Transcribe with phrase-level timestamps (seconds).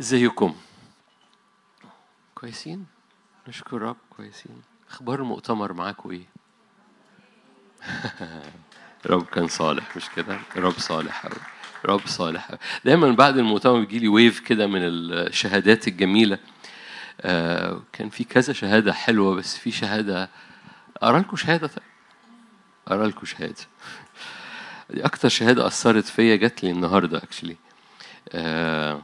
[0.00, 0.54] ازيكم
[2.34, 2.86] كويسين؟
[3.48, 4.62] نشكر رب كويسين.
[4.90, 6.26] أخبار المؤتمر معاكم إيه
[9.06, 11.26] رب كان صالح مش كده؟ رب صالح
[11.84, 12.50] رب صالح.
[12.84, 16.38] دايما بعد المؤتمر بيجي لي wave كده من الشهادات الجميلة.
[17.20, 20.30] آه كان في كذا شهادة حلوة بس في شهادة
[21.02, 21.82] أقرا لكم شهادة؟ طيب.
[22.90, 23.54] أقرا لكم شهادة.
[24.90, 27.56] دي أكتر شهادة أثرت فيا جات لي النهارده actually
[28.32, 29.02] آه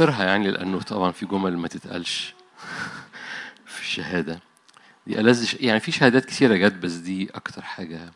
[0.00, 2.34] هختصرها يعني لأنه طبعا في جمل ما تتقالش
[3.66, 4.40] في الشهادة.
[5.06, 8.12] دي ألذ يعني في شهادات كثيره جت بس دي أكتر حاجة.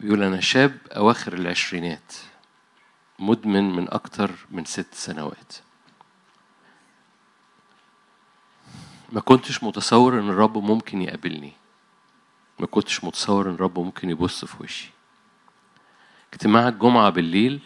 [0.00, 2.12] بيقول أنا شاب أواخر العشرينات
[3.18, 5.52] مدمن من أكتر من ست سنوات.
[9.12, 11.52] ما كنتش متصور إن الرب ممكن يقابلني.
[12.60, 14.90] ما كنتش متصور إن الرب ممكن يبص في وشي.
[16.32, 17.60] اجتماع الجمعة بالليل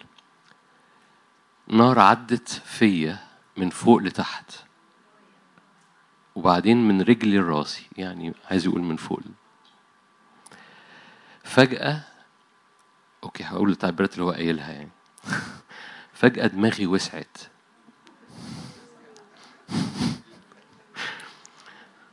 [1.68, 3.18] نار عدت فيا
[3.56, 4.50] من فوق لتحت.
[6.34, 9.20] وبعدين من رجلي لراسي يعني عايز يقول من فوق.
[11.44, 12.00] فجأة
[13.24, 14.90] أوكي هقول التعبيرات اللي هو قايلها يعني.
[16.20, 17.38] فجأة دماغي وسعت.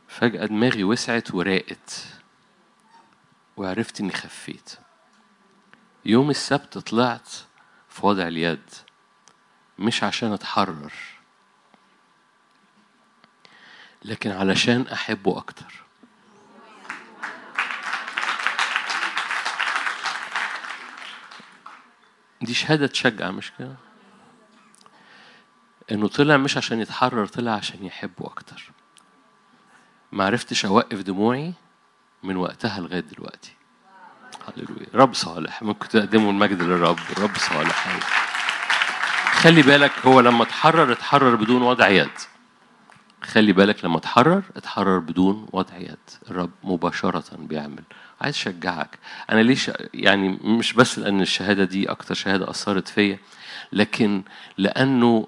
[0.08, 2.06] فجأة دماغي وسعت وراقت
[3.56, 4.70] وعرفت إني خفيت.
[6.04, 7.30] يوم السبت طلعت
[7.88, 8.70] في وضع اليد.
[9.82, 10.92] مش عشان اتحرر
[14.04, 15.82] لكن علشان أحبه أكتر.
[22.42, 23.74] دي شهادة تشجع مش كده؟
[25.92, 28.70] إنه طلع مش عشان يتحرر طلع عشان يحبه أكتر.
[30.24, 31.52] عرفتش أوقف دموعي
[32.22, 33.52] من وقتها لغاية دلوقتي.
[34.46, 34.86] هللويا.
[34.94, 35.62] رب صالح.
[35.62, 36.98] ممكن تقدموا المجد للرب.
[37.18, 37.88] رب صالح.
[37.88, 38.31] أيوة.
[39.42, 42.08] خلي بالك هو لما اتحرر اتحرر بدون وضع يد.
[43.22, 45.98] خلي بالك لما اتحرر اتحرر بدون وضع يد.
[46.30, 47.82] الرب مباشرة بيعمل.
[48.20, 48.98] عايز أشجعك.
[49.30, 53.18] أنا ليش يعني مش بس لأن الشهادة دي أكتر شهادة أثرت فيا
[53.72, 54.22] لكن
[54.58, 55.26] لأنه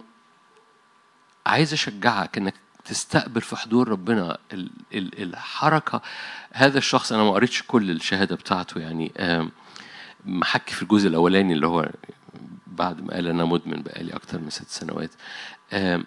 [1.47, 2.55] عايز أشجعك إنك
[2.85, 6.03] تستقبل في حضور ربنا ال- ال- الحركة.
[6.53, 9.13] هذا الشخص أنا ما قريتش كل الشهادة بتاعته يعني
[10.27, 11.91] محكي في الجزء الأولاني اللي هو
[12.75, 15.11] بعد ما قال أنا مدمن بقالي أكتر من ست سنوات.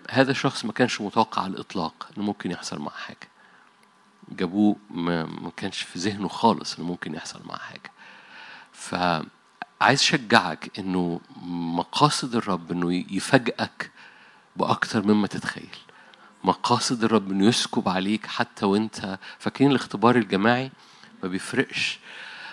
[0.10, 3.28] هذا الشخص ما كانش متوقع على الإطلاق إنه ممكن يحصل معاه حاجة.
[4.32, 7.92] جابوه ما, كانش في ذهنه خالص إنه ممكن يحصل معاه حاجة.
[8.74, 11.22] فعايز أشجعك إنه
[11.76, 13.92] مقاصد الرب إنه يفاجئك
[14.56, 15.78] بأكتر مما تتخيل.
[16.44, 20.72] مقاصد الرب إنه يسكب عليك حتى وأنت فاكرين الاختبار الجماعي؟
[21.24, 22.00] ما بيفرقش.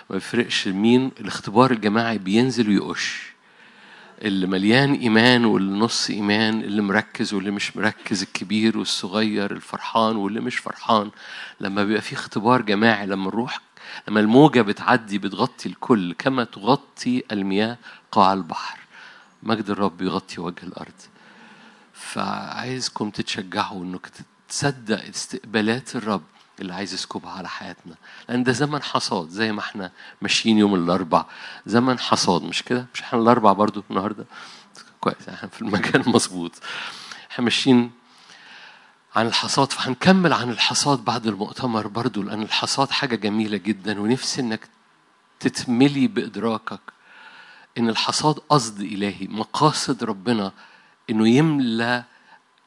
[0.09, 3.34] ما بيفرقش مين الاختبار الجماعي بينزل ويقش.
[4.21, 10.39] اللي مليان إيمان واللي نص إيمان اللي مركز واللي مش مركز الكبير والصغير الفرحان واللي
[10.41, 11.11] مش فرحان.
[11.59, 13.61] لما بيبقى في اختبار جماعي لما الروح
[14.07, 17.77] لما الموجة بتعدي بتغطي الكل كما تغطي المياه
[18.11, 18.79] قاع البحر.
[19.43, 20.93] مجد الرب يغطي وجه الأرض.
[21.93, 24.07] فعايزكم تتشجعوا انك
[24.49, 26.21] تصدق استقبالات الرب.
[26.59, 27.95] اللي عايز يسكبها على حياتنا.
[28.29, 31.25] لأن ده زمن حصاد زي ما إحنا ماشيين يوم الأربع.
[31.65, 34.25] زمن حصاد مش كده؟ مش إحنا الأربع برضو النهارده؟
[35.01, 36.51] كويس إحنا في المكان مظبوط.
[37.31, 37.91] إحنا ماشيين
[39.15, 44.67] عن الحصاد فهنكمل عن الحصاد بعد المؤتمر برضو لأن الحصاد حاجة جميلة جدا ونفسي إنك
[45.39, 46.79] تتملي بإدراكك
[47.77, 50.51] إن الحصاد قصد إلهي مقاصد ربنا
[51.09, 52.03] إنه يملى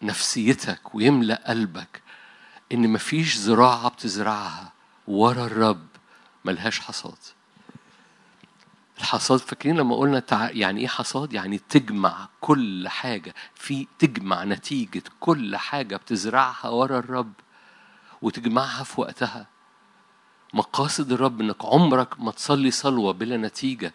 [0.02, 2.02] نفسيتك ويملى قلبك.
[2.72, 4.72] إن مفيش زراعة بتزرعها
[5.08, 5.86] ورا الرب
[6.44, 7.18] ملهاش حصاد.
[8.98, 10.50] الحصاد فاكرين لما قلنا تع...
[10.50, 13.34] يعني إيه حصاد؟ يعني تجمع كل حاجة.
[13.54, 17.32] في تجمع نتيجة كل حاجة بتزرعها ورا الرب
[18.22, 19.46] وتجمعها في وقتها.
[20.54, 23.94] مقاصد الرب إنك عمرك ما تصلي صلوة بلا نتيجة.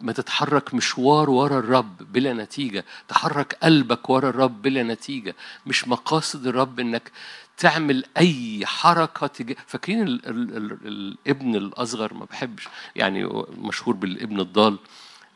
[0.00, 2.84] ما تتحرك مشوار ورا الرب بلا نتيجة.
[3.08, 5.36] تحرك قلبك ورا الرب بلا نتيجة.
[5.66, 7.12] مش مقاصد الرب إنك
[7.58, 10.26] تعمل أي حركة تجاه فاكرين ال...
[10.26, 10.56] ال...
[10.56, 10.78] ال...
[10.86, 13.24] الابن الأصغر ما بحبش يعني
[13.58, 14.78] مشهور بالابن الضال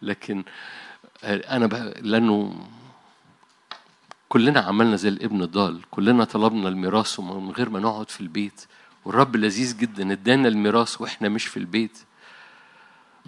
[0.03, 0.45] لكن
[1.25, 1.75] أنا ب...
[2.01, 2.67] لأنه
[4.29, 8.67] كلنا عملنا زي الابن الضال كلنا طلبنا الميراث من غير ما نقعد في البيت
[9.05, 11.99] والرب لذيذ جدا ادانا الميراث وإحنا مش في البيت.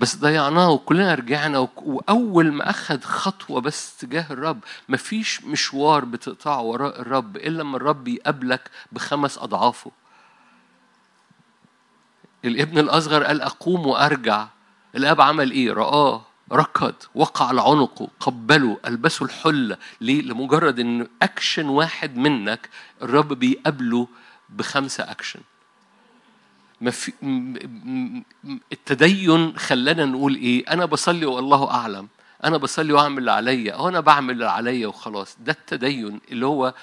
[0.01, 7.01] بس ضيعناه وكلنا رجعنا وأول ما أخذ خطوة بس تجاه الرب مفيش مشوار بتقطعه وراء
[7.01, 9.91] الرب إلا لما الرب يقابلك بخمس أضعافه.
[12.45, 14.47] الابن الأصغر قال أقوم وأرجع.
[14.95, 21.69] الآب عمل إيه؟ رآه ركض وقع على عنقه قبله ألبسه الحله ليه؟ لمجرد إن اكشن
[21.69, 22.69] واحد منك
[23.03, 24.09] الرب بيقابله
[24.49, 25.41] بخمسة اكشن
[26.81, 32.09] ما في م- م- م- التدين خلانا نقول إيه؟ أنا بصلي والله أعلم.
[32.45, 33.73] أنا بصلي وأعمل اللي عليا.
[33.73, 35.37] أو أنا بعمل اللي عليا وخلاص.
[35.41, 36.75] ده التدين اللي هو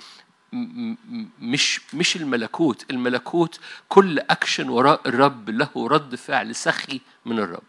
[1.41, 2.85] مش مش الملكوت.
[2.91, 3.59] الملكوت
[3.89, 7.63] كل اكشن وراء الرب له رد فعل سخي من الرب.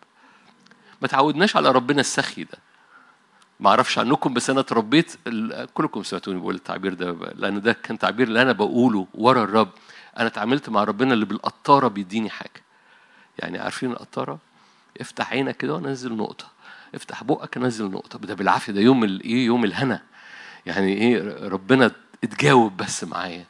[1.03, 2.59] ما تعودناش على ربنا السخي ده.
[3.61, 5.17] ما أعرفش عنكم بس أنا اتربيت
[5.75, 9.69] كلكم سمعتوني بقول التعبير ده لأن ده كان تعبير اللي أنا بقوله ورا الرب.
[10.19, 12.63] أنا اتعاملت مع ربنا اللي بالقطارة بيديني حاجة.
[13.39, 14.39] يعني عارفين القطارة؟
[15.01, 16.47] افتح عينك كده ونزل نقطة.
[16.95, 18.19] افتح بقك نزل نقطة.
[18.19, 20.03] ده بالعافية ده يوم ال- إيه يوم الهنا.
[20.67, 21.91] يعني إيه ربنا
[22.25, 23.45] اتجاوب بس معايا.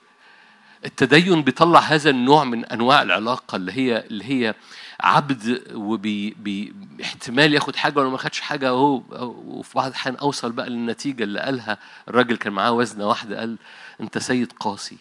[0.84, 4.54] التدين بيطلع هذا النوع من أنواع العلاقة اللي هي اللي هي
[5.00, 6.72] عبد وبي بي
[7.02, 9.02] احتمال ياخد حاجة ولا ما خدش حاجة أهو
[9.46, 11.78] وفي بعض الأحيان أوصل بقى للنتيجة اللي قالها.
[12.08, 13.56] الراجل كان معاه وزنة واحدة قال
[14.00, 14.96] أنت سيد قاسي.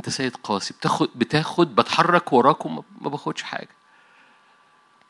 [0.00, 3.68] انت سيد قاسي بتاخد بتاخد بتحرك وراك وما ما باخدش حاجة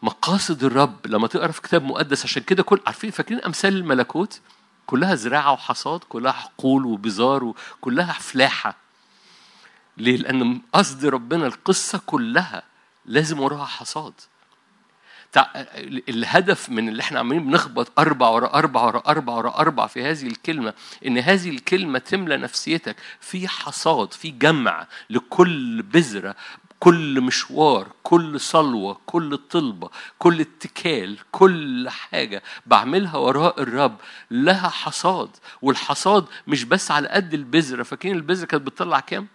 [0.02, 4.40] مقاصد الرب لما تقرأ في كتاب مقدس عشان كده كل عارفين فاكرين أمثال الملكوت
[4.86, 8.76] كلها زراعة وحصاد كلها حقول وبزار وكلها فلاحة
[9.96, 12.62] ليه؟ لأن قصد ربنا القصة كلها
[13.06, 14.14] لازم وراها حصاد.
[16.08, 20.26] الهدف من اللي إحنا عمالين بنخبط أربع ورا أربع ورا أربع ورا أربع في هذه
[20.26, 20.74] الكلمة
[21.06, 26.36] إن هذه الكلمة تملى نفسيتك في حصاد في جمع لكل بذرة
[26.80, 33.96] كل مشوار كل صلوة كل طلبة كل اتكال كل حاجة بعملها وراء الرب
[34.30, 35.30] لها حصاد
[35.62, 39.26] والحصاد مش بس على قد البذرة فاكرين البذرة كانت بتطلع كام؟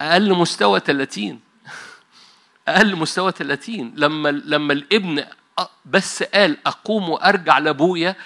[0.00, 1.40] أقل مستوى 30
[2.76, 5.24] أقل مستوى 30 لما لما الابن
[5.84, 8.16] بس قال أقوم وأرجع لأبويا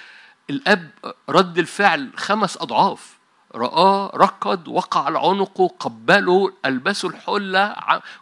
[0.49, 0.89] الأب
[1.29, 3.17] رد الفعل خمس أضعاف.
[3.55, 7.75] رآه ركض وقع على عنقه قبله ألبسه الحلة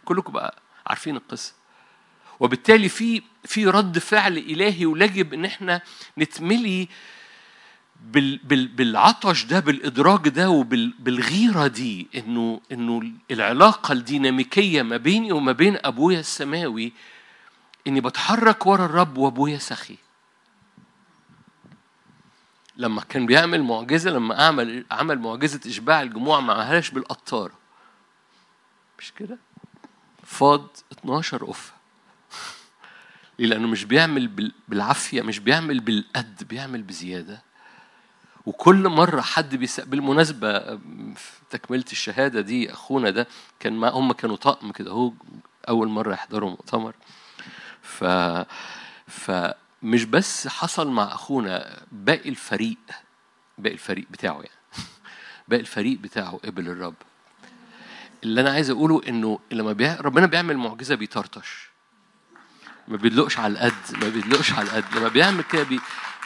[0.04, 0.54] كلكم بقى
[0.86, 1.52] عارفين القصة.
[2.40, 5.80] وبالتالي في في رد فعل إلهي ويجب إن إحنا
[6.18, 6.88] نتملي بال
[8.12, 16.20] بالعطش ده بالإدراك ده وبالغيره دي إنه إنه العلاقة الديناميكية ما بيني وما بين أبويا
[16.20, 16.92] السماوي
[17.86, 19.96] إني بتحرك ورا الرب وأبويا سخي.
[22.76, 27.52] لما كان بيعمل معجزة لما أعمل عمل معجزة إشباع الجموع ما عملهاش بالقطاره
[28.98, 29.38] مش كده؟
[30.24, 31.72] فاض 12 قفه
[33.38, 37.42] ليه؟ لأنه مش بيعمل بال- بالعافية مش بيعمل بالقد بيعمل بزيادة.
[38.46, 39.80] وكل مرة حد بيس...
[39.80, 40.78] بالمناسبة
[41.50, 43.26] تكملة الشهادة دي أخونا ده
[43.60, 45.12] كان ما هم كانوا طقم كده هو
[45.68, 46.94] أول مرة يحضروا مؤتمر.
[47.82, 48.04] ف
[49.06, 52.78] فمش بس حصل مع أخونا باقي الفريق
[53.58, 54.48] باقي الفريق بتاعه يعني.
[55.48, 56.94] باقي الفريق بتاعه قبل الرب.
[58.24, 60.00] اللي أنا عايز أقوله إنه لما بيع...
[60.00, 61.70] ربنا بيعمل معجزة بيطرطش.
[62.88, 64.96] ما بيدلقش على القد ما بيدلقش على القد.
[64.96, 65.80] لما بيعمل كده بي...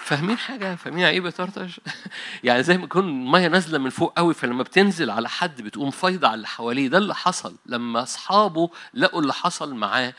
[0.08, 1.80] فاهمين حاجة؟ فاهمين يعني إيه بيطرطش؟
[2.44, 6.28] يعني زي ما يكون ميه نازلة من فوق قوي فلما بتنزل على حد بتقوم فايضة
[6.28, 6.88] على اللي حواليه.
[6.88, 7.56] ده اللي حصل.
[7.66, 10.14] لما أصحابه لقوا اللي حصل معاه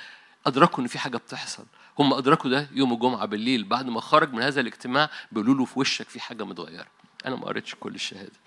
[0.45, 1.65] أدركوا إن في حاجة بتحصل.
[1.99, 3.63] هم أدركوا ده يوم الجمعة بالليل.
[3.63, 6.87] بعد ما خرج من هذا الاجتماع بيقولوا له في وشك في حاجة متغيرة.
[7.25, 8.39] أنا ما قريتش كل الشهادة.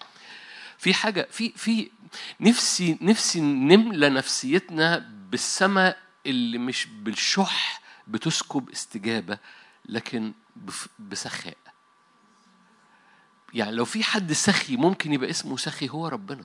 [0.79, 1.91] في حاجة في في
[2.41, 4.99] نفسي نفسي نملى نفسيتنا
[5.31, 9.39] بالسماء اللي مش بالشح بتسكب استجابة.
[9.85, 10.33] لكن
[10.99, 11.57] بسخاء
[13.55, 16.45] يعني لو في حد سخي ممكن يبقى اسمه سخي هو ربنا.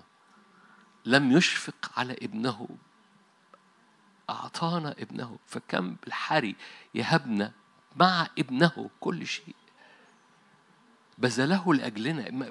[1.06, 2.68] لم يشفق على ابنه.
[4.30, 5.38] أعطانا ابنه.
[5.48, 6.56] فكم بالحري
[6.96, 7.52] يهبنا
[7.96, 9.56] مع ابنه كل شيء.
[11.18, 12.50] بذله لأجلنا.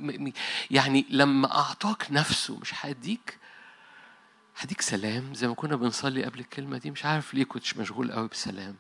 [0.71, 3.39] يعني لما أعطاك نفسه مش هيديك
[4.57, 5.35] هديك سلام.
[5.35, 6.91] زي ما كنا بنصلي قبل الكلمة دي.
[6.91, 8.77] مش عارف ليه كنتش مشغول قوي بسلام.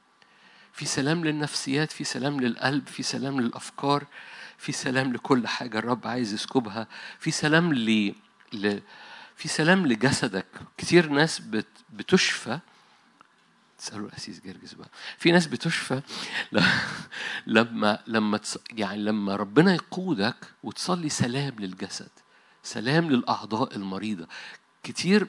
[0.76, 4.06] في سلام للنفسيات في سلام للقلب في سلام للأفكار
[4.58, 6.86] في سلام لكل حاجة الرب عايز يسكبها
[7.18, 8.14] في سلام ل...
[8.52, 8.80] ل...
[9.36, 10.46] في سلام لجسدك.
[10.78, 11.66] كتير ناس بت...
[11.92, 12.58] بتشفى.
[13.78, 14.88] تسألوا الأسيس جرجس بقى.
[15.18, 16.00] في ناس بتشفى
[16.52, 16.60] ل-
[17.46, 18.58] لما لما تص...
[18.72, 22.10] يعني لما ربنا يقودك وتصلي سلام للجسد
[22.62, 24.26] سلام للأعضاء المريضة.
[24.82, 25.26] كتير.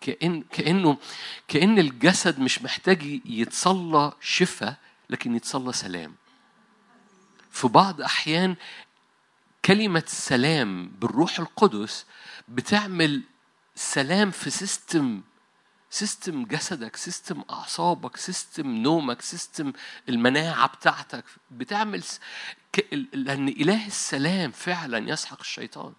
[0.00, 0.96] كأن كأنه
[1.48, 4.76] كأن الجسد مش محتاج يتصلى شفاء
[5.10, 6.14] لكن يتصلى سلام
[7.50, 8.56] في بعض أحيان
[9.64, 12.06] كلمة سلام بالروح القدس
[12.48, 13.22] بتعمل
[13.74, 15.22] سلام في system
[15.90, 19.72] system جسدك system أعصابك system نومك system
[20.08, 22.02] المناعة بتاعتك بتعمل.
[23.12, 25.92] لأن إله السلام فعلا يسحق الشيطان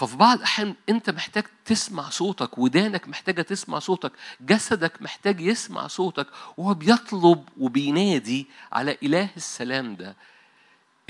[0.00, 6.26] ففي بعض الأحيان أنت محتاج تسمع صوتك ودانك محتاجة تسمع صوتك جسدك محتاج يسمع صوتك
[6.56, 10.16] وهو بيطلب وبينادي على إله السلام ده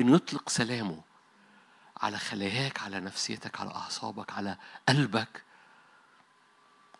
[0.00, 1.00] إنه يطلق سلامه
[1.97, 4.56] على خلاياك على نفسيتك على أعصابك على
[4.88, 5.42] قلبك.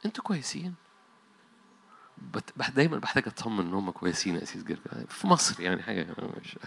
[0.05, 0.75] أنتوا كويسين.
[2.75, 4.65] دايما بحتاج أطمن إن هم كويسين يا أسيس
[5.09, 6.07] في مصر يعني حاجة
[6.41, 6.49] مش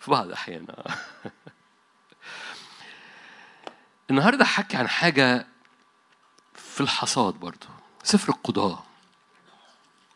[0.00, 0.66] في بعض الأحيان
[4.10, 5.46] النهارده هحكي عن حاجة
[6.54, 7.66] في الحصاد برضو.
[8.02, 8.82] سفر القضاة.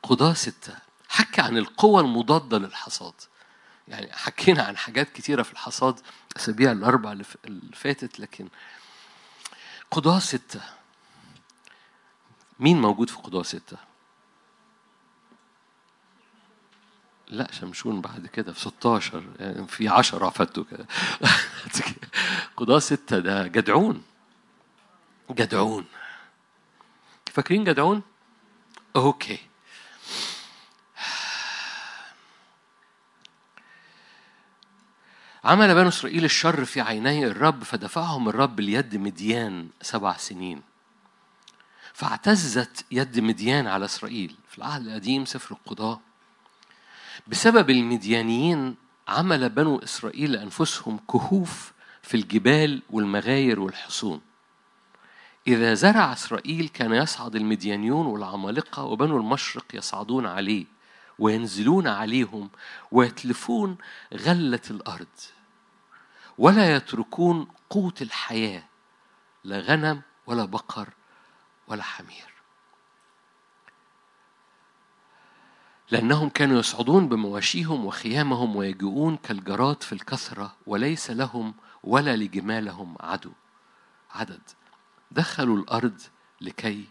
[0.02, 0.74] قضاة ستة.
[1.08, 3.14] حكي عن القوى المضادة للحصاد.
[3.88, 6.00] يعني حكينا عن حاجات كتيرة في الحصاد
[6.36, 7.24] أسابيع الأربع اللي
[7.74, 8.48] فاتت لكن
[9.90, 10.60] قضاة ستة.
[12.60, 13.76] مين موجود في قضاة ستة؟
[17.32, 20.86] لا شمشون بعد كده في 16 يعني في 10 فاتوا كده.
[22.56, 24.02] قضاة ستة ده جدعون.
[25.30, 25.84] جدعون.
[27.26, 28.02] فاكرين جدعون؟
[28.96, 29.38] okay.
[35.44, 40.62] عمل بنو إسرائيل الشر في عيني الرب فدفعهم الرب ليد مديان سبع سنين.
[41.92, 44.36] فاعتزت يد مديان على إسرائيل.
[44.48, 46.11] في العهد القديم سفر القضاة.
[47.32, 48.76] بسبب المديانيين
[49.08, 51.72] عمل بنو إسرائيل لأنفسهم كهوف
[52.02, 54.20] في الجبال والمغاير والحصون.
[55.46, 60.64] إذا زرع إسرائيل كان يصعد المديانيون والعمالقة وبنو المشرق يصعدون عليه
[61.18, 62.50] وينزلون عليهم
[62.90, 63.76] ويتلفون
[64.14, 65.06] غلة الأرض.
[66.38, 68.64] ولا يتركون قوت الحياة
[69.44, 70.88] لا غنم ولا بقر
[71.68, 72.31] ولا حمير.
[75.92, 83.32] لأنهم كانوا يصعدون بمواشيهم وخيامهم ويجيئون كالجراد في الكثرة وليس لهم ولا لجمالهم عدو.
[84.10, 84.40] عدد.
[85.10, 86.00] دخلوا الأرض
[86.40, 86.84] لكي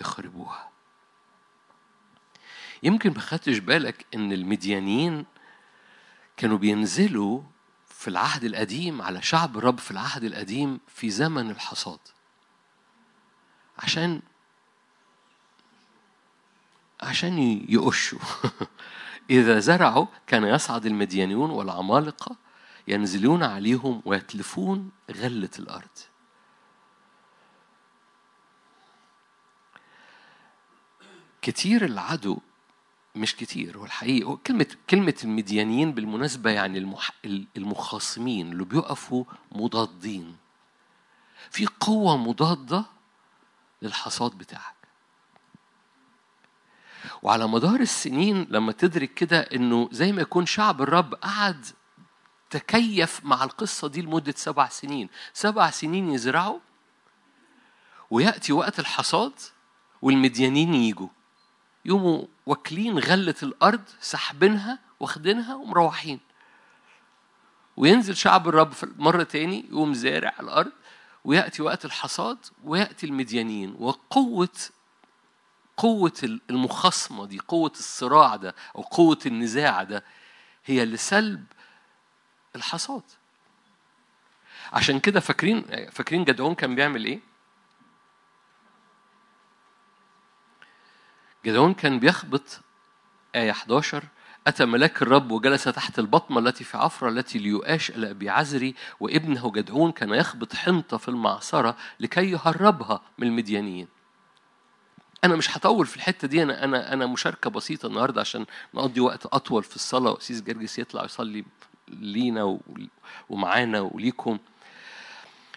[0.00, 0.70] يخربوها.
[2.82, 5.24] يمكن ما خدتش بالك إن المديانيين
[6.36, 7.42] كانوا بينزلوا
[7.88, 12.00] في العهد القديم على شعب الرب في العهد القديم في زمن الحصاد.
[13.78, 14.22] عشان
[17.04, 18.18] عشان يقشوا.
[19.30, 22.36] إذا زرعوا كان يصعد المديانيون والعمالقة
[22.88, 25.98] ينزلون عليهم ويتلفون غلة الأرض.
[31.42, 32.38] كتير العدو
[33.16, 37.10] مش كتير هو كلمة كلمة المديانيين بالمناسبة يعني المح...
[37.56, 40.36] المخاصمين اللي بيقفوا مضادين.
[41.50, 42.84] في قوة مضادة
[43.82, 44.73] للحصاد بتاعك.
[47.22, 51.66] وعلى مدار السنين لما تدرك كده إنه زي ما يكون شعب الرب قعد
[52.50, 55.08] تكيف مع القصة دي لمدة سبع سنين.
[55.32, 56.58] سبع سنين يزرعوا
[58.10, 59.32] ويأتي وقت الحصاد
[60.02, 61.08] والمديانين يجوا
[61.84, 66.20] يقوموا واكلين غلة الأرض سحبينها واخدينها ومروحين.
[67.76, 70.72] وينزل شعب الرب مرة تاني يقوم زارع الأرض
[71.24, 73.74] ويأتي وقت الحصاد ويأتي المديانين.
[73.78, 74.48] وقوة
[75.76, 80.04] قوة المخاصمة دي قوة الصراع ده أو قوة النزاع ده
[80.64, 81.44] هي لسلب
[82.56, 83.02] الحصاد
[84.72, 87.20] عشان كده فاكرين فاكرين جدعون كان بيعمل إيه؟
[91.44, 92.60] جدعون كان بيخبط
[93.34, 94.04] آية 11
[94.46, 99.52] أتى ملاك الرب وجلس تحت البطمة التي في عفرة التي ليؤاش إلى أبي عزري وابنه
[99.52, 103.88] جدعون كان يخبط حنطة في المعصرة لكي يهربها من المديانيين
[105.24, 109.26] أنا مش هطول في الحتة دي أنا أنا أنا مشاركة بسيطة النهارده عشان نقضي وقت
[109.26, 111.44] أطول في الصلاة واسيس جرجس يطلع يصلي
[111.88, 112.58] لينا
[113.30, 114.38] ومعانا وليكم.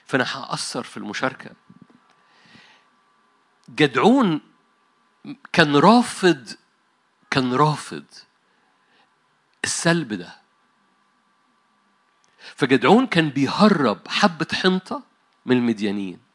[0.05, 1.49] فأنا هأثر في المشاركة.
[3.69, 4.41] جدعون
[5.53, 6.49] كان رافض
[7.31, 8.05] كان رافض
[9.63, 10.35] السلب ده.
[12.55, 15.03] فجدعون كان بيهرب حبة حنطة
[15.45, 16.26] من المديانين.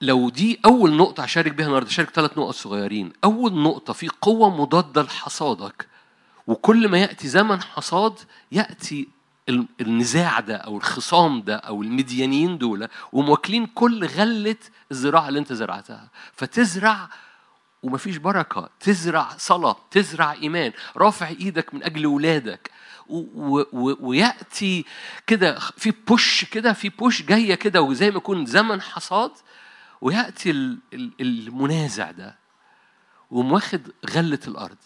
[0.00, 3.12] لو دي أول نقطة هشارك بيها النهاردة شارك ثلاث نقط صغيرين.
[3.24, 5.86] أول نقطة في قوة مضادة لحصادك.
[6.46, 8.14] وكل ما يأتي زمن حصاد
[8.52, 9.08] يأتي
[9.48, 14.56] ال- النزاع ده أو الخصام ده أو المديانين دول ومواكلين كل غلة
[14.90, 16.08] الزراعة اللي أنت زرعتها.
[16.32, 17.08] فتزرع
[17.82, 18.68] ومفيش بركة.
[18.80, 20.72] تزرع صلاة تزرع إيمان.
[20.96, 22.70] رافع إيدك من أجل ولادك.
[23.08, 24.84] و- و- ويأتي
[25.26, 29.30] كده في بوش كده في بوش جاية كده وزي ما يكون زمن حصاد
[30.94, 32.38] ال- المنازع ده
[33.30, 34.76] ومواخد غلة الأرض.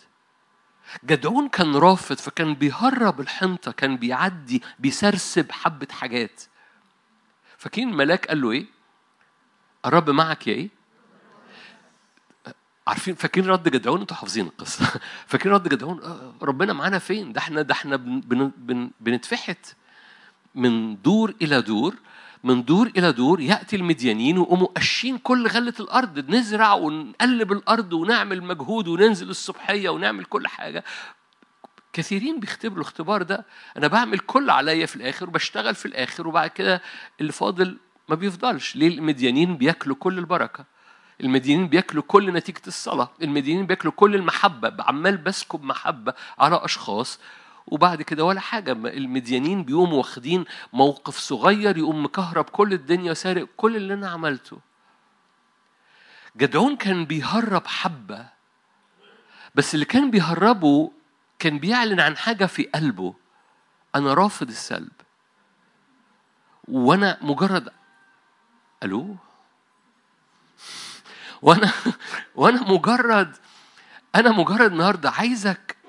[1.05, 6.43] جدعون كان رافض فكان بيهرب الحنطة كان بيعدي بيسرسب حبة حاجات.
[7.59, 8.67] فاكرين الملاك قال له إيه؟
[9.87, 10.69] الرب معك يا إيه؟
[12.87, 15.01] عارفين فاكرين رد جدعون؟ أنتوا حافظين القصة.
[15.27, 19.77] فاكرين رد جدعون؟ آه، ربنا معانا فين؟ ده إحنا ده إحنا بن بن بن بنتفحت
[20.55, 21.95] من دور إلى دور
[22.45, 28.43] من دور إلى دور يأتي المديانين ويقوموا قاشين كل غلة الأرض نزرع ونقلب الأرض ونعمل
[28.43, 30.85] مجهود وننزل الصبحية ونعمل كل حاجة.
[31.93, 33.47] كثيرين بيختبروا الاختبار ده.
[33.77, 36.83] أنا بعمل كل عليا في الآخر وبشتغل في الآخر وبعد كده
[37.21, 38.77] اللي فاضل ما بيفضلش.
[38.77, 40.65] ليه؟ المديانين بياكلوا كل البركة.
[41.21, 43.11] المدينين بياكلوا كل نتيجة الصلاة.
[43.23, 44.75] المدينين بياكلوا كل المحبة.
[44.79, 47.19] عمال بسكب محبة على أشخاص.
[47.67, 48.73] وبعد كده ولا حاجة.
[48.73, 54.59] المديانين بيقوموا واخدين موقف صغير يقوم مكهرب كل الدنيا وسارق كل اللي أنا عملته.
[56.37, 58.29] جدعون كان بيهرب حبة
[59.55, 60.93] بس اللي كان بيهربه
[61.39, 63.15] كان بيعلن عن حاجة في قلبه.
[63.95, 64.93] أنا رافض السلب.
[66.69, 67.69] وأنا مجرد
[68.83, 69.17] ألو؟
[71.43, 71.73] وأنا
[72.35, 73.37] وأنا مجرد
[74.15, 75.82] أنا مجرد النهارده عايزك عاي-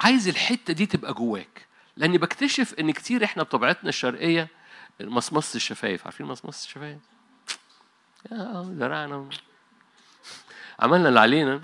[0.00, 1.66] عايز الحتة دي تبقى جواك.
[1.96, 4.48] لأني بكتشف إن كتير إحنا بطبيعتنا الشرقية
[5.00, 6.04] مصمصه الشفايف.
[6.04, 6.98] عارفين مصمصه الشفايف؟
[8.32, 9.28] آه زرعنا.
[10.80, 11.60] عملنا اللي علينا.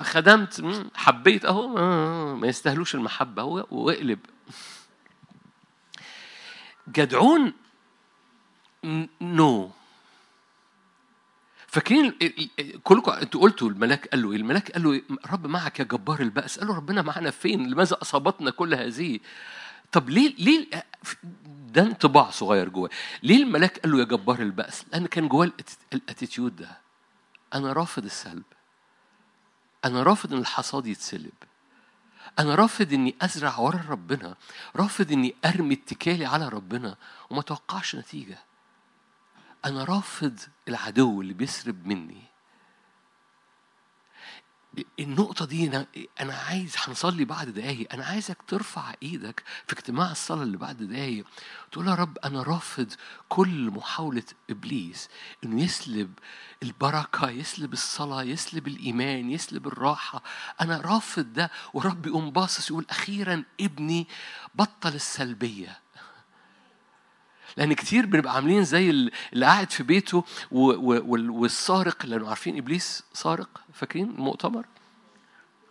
[0.00, 0.64] خدمت.
[0.94, 1.78] حبيت أهو.
[1.78, 3.42] آه، ما يستاهلوش المحبة.
[3.42, 4.18] هو واقلب.
[6.88, 7.52] جدعون
[9.20, 9.70] نو.
[11.74, 12.12] فاكرين
[12.82, 16.20] كلكم أنتوا قلتوا الملاك قال له إيه؟ الملاك قال له إيه؟ رب معك يا جبار
[16.20, 19.20] البأس قال له ربنا معنا فين؟ لماذا أصابتنا كل هذه؟
[19.92, 20.66] طب ليه ليه
[21.46, 22.90] ده انطباع صغير جواه
[23.22, 26.78] ليه الملاك قال له يا جبار البأس؟ لأن كان جواه الأت- الأتيتيود ده
[27.54, 28.42] أنا رافض السلب
[29.84, 31.32] أنا رافض إن الحصاد يتسلب
[32.38, 34.34] أنا رافض إني أزرع ورا ربنا
[34.76, 36.96] رافض إني أرمي اتكالي على ربنا
[37.30, 38.38] وما توقعش نتيجة
[39.66, 42.24] أنا رافض العدو اللي بيسرب مني.
[45.00, 45.86] النقطة دي أنا
[46.20, 47.92] أنا عايز هنصلي بعد دقايق.
[47.94, 51.26] أنا عايزك ترفع إيدك في اجتماع الصلاة اللي بعد دقايق.
[51.72, 52.92] تقول يا رب أنا رافض
[53.28, 55.08] كل محاولة إبليس
[55.44, 56.12] إنه يسلب
[56.62, 60.22] البركة يسلب الصلاة يسلب الإيمان يسلب الراحة.
[60.60, 61.50] أنا رافض ده.
[61.74, 64.08] ورب يقوم باصص يقول أخيرا ابني
[64.54, 65.83] بطل السلبية.
[67.56, 74.10] لأن كتير بنبقى عاملين زي اللي قاعد في بيته والسارق لأنه عارفين إبليس سارق فاكرين؟
[74.10, 74.64] المؤتمر؟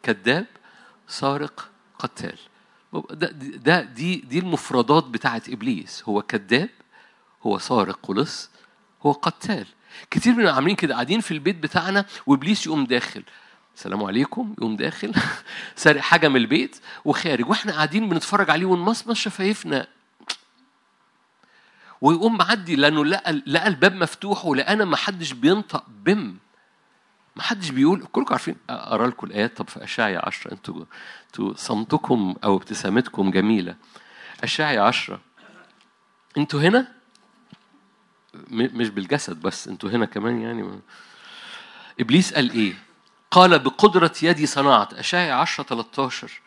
[0.04, 0.46] كذاب
[1.08, 1.69] سارق
[2.00, 2.38] قتال.
[2.93, 6.04] ده, ده دي دي المفردات بتاعت إبليس.
[6.06, 6.69] هو كذاب
[7.43, 8.50] هو سارق ولص
[9.02, 9.65] هو قتال.
[10.12, 13.24] كتير بنبقى عاملين كده قاعدين في البيت بتاعنا وإبليس يقوم داخل.
[13.76, 14.56] السلام عليكم.
[14.58, 15.13] يقوم داخل.
[15.76, 17.50] سارق حاجة من البيت وخارج.
[17.50, 19.88] وإحنا قاعدين بنتفرج عليه ونمصمص شفايفنا.
[22.03, 26.37] ويقوم معدي لأنه لقى لقى الباب مفتوح ولقانا ما حدش بينطق بم.
[27.35, 28.55] ما حدش بيقول كلكم عارفين.
[28.69, 29.57] أقرأ لكم الآيات.
[29.57, 30.85] طب في اشعيا 10 أنتوا
[31.27, 33.75] أنتوا صمتكم أو ابتسامتكم جميلة.
[34.43, 35.19] اشعيا 10
[36.37, 36.87] أنتوا هنا؟
[38.51, 40.79] مش بالجسد بس أنتوا هنا كمان يعني؟
[41.99, 42.73] إبليس قال إيه؟
[43.31, 46.41] قال بقدرة يدي صنعت اشعيا 10 13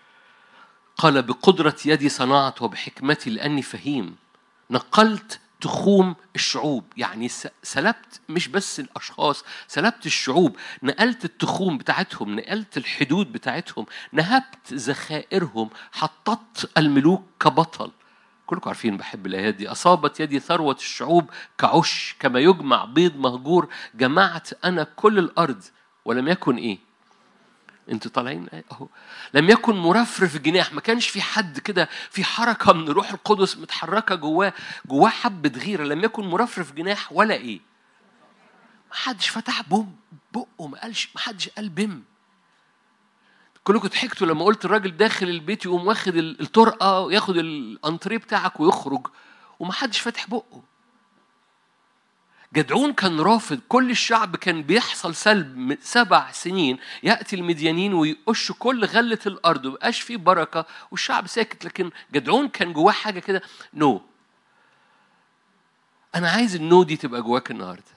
[0.97, 4.17] قال بقدرة يدي صنعت وبحكمتي لأني فهيم.
[4.71, 6.85] نقلت تخوم الشعوب.
[6.97, 7.29] يعني
[7.63, 10.57] سلبت مش بس الأشخاص سلبت الشعوب.
[10.83, 17.91] نقلت التخوم بتاعتهم نقلت الحدود بتاعتهم نهبت ذخائرهم حطت الملوك كبطل.
[18.47, 19.69] كلكم عارفين بحب الآيات دي.
[19.69, 23.69] أصابت يدي ثروة الشعوب كعش كما يجمع بيض مهجور.
[23.95, 25.63] جمعت أنا كل الأرض
[26.05, 26.86] ولم يكن إيه؟
[27.93, 28.89] أنتوا طالعين؟ اهو.
[29.35, 30.73] لم يكن مرفرف جناح.
[30.73, 34.53] ما كانش في حد كده في حركة من روح القدس متحركة جواه.
[34.87, 35.85] جواه حبة غيرة.
[35.85, 37.61] لم يكن مرفرف جناح ولا إيه.
[38.91, 39.97] ما حدش فتح بوم
[40.35, 42.03] بقه ما قالش ما حدش قال بم
[43.65, 49.07] كلكم ضحكتوا لما قلت الراجل داخل البيت يقوم واخد ال- الطرقة وياخد الانتريه بتاعك ويخرج
[49.59, 50.63] وما حدش فاتح بقه.
[52.55, 58.85] جدعون كان رافض كل الشعب كان بيحصل سلب من سبع سنين يأتي المديانين ويقش كل
[58.85, 61.65] غلة الأرض ومبقاش فيه بركة والشعب ساكت.
[61.65, 63.43] لكن جدعون كان جواه حاجة كده
[63.75, 64.03] نو
[66.15, 67.96] أنا عايز النو دي تبقى جواك النهارده.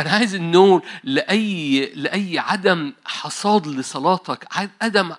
[0.00, 4.46] أنا عايز النو لأي لأي عدم حصاد لصلاتك
[4.82, 5.12] عدم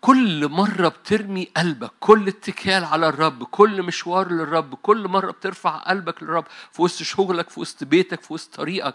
[0.00, 6.22] كل مرة بترمي قلبك كل اتكال على الرب كل مشوار للرب كل مرة بترفع قلبك
[6.22, 8.94] للرب في وسط شغلك في وسط بيتك في وسط طريقك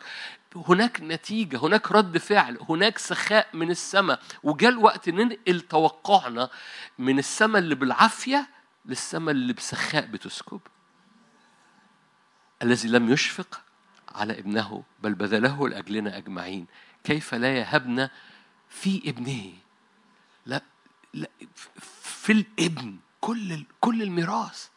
[0.56, 6.50] هناك نتيجة هناك رد فعل هناك سخاء من السماء وجاء الوقت ننقل توقعنا
[7.00, 8.50] من السماء اللي بالعافية
[8.86, 10.62] للسماء اللي بسخاء بتسكب.
[12.64, 13.62] الذي لم يشفق
[14.16, 16.66] على ابنه بل بذله لأجلنا أجمعين.
[17.04, 18.10] كيف لا يهبنا
[18.70, 19.54] في ابنه؟
[20.46, 20.62] لا,
[21.14, 21.30] لا
[22.02, 24.70] في الابن كل كل الميراث.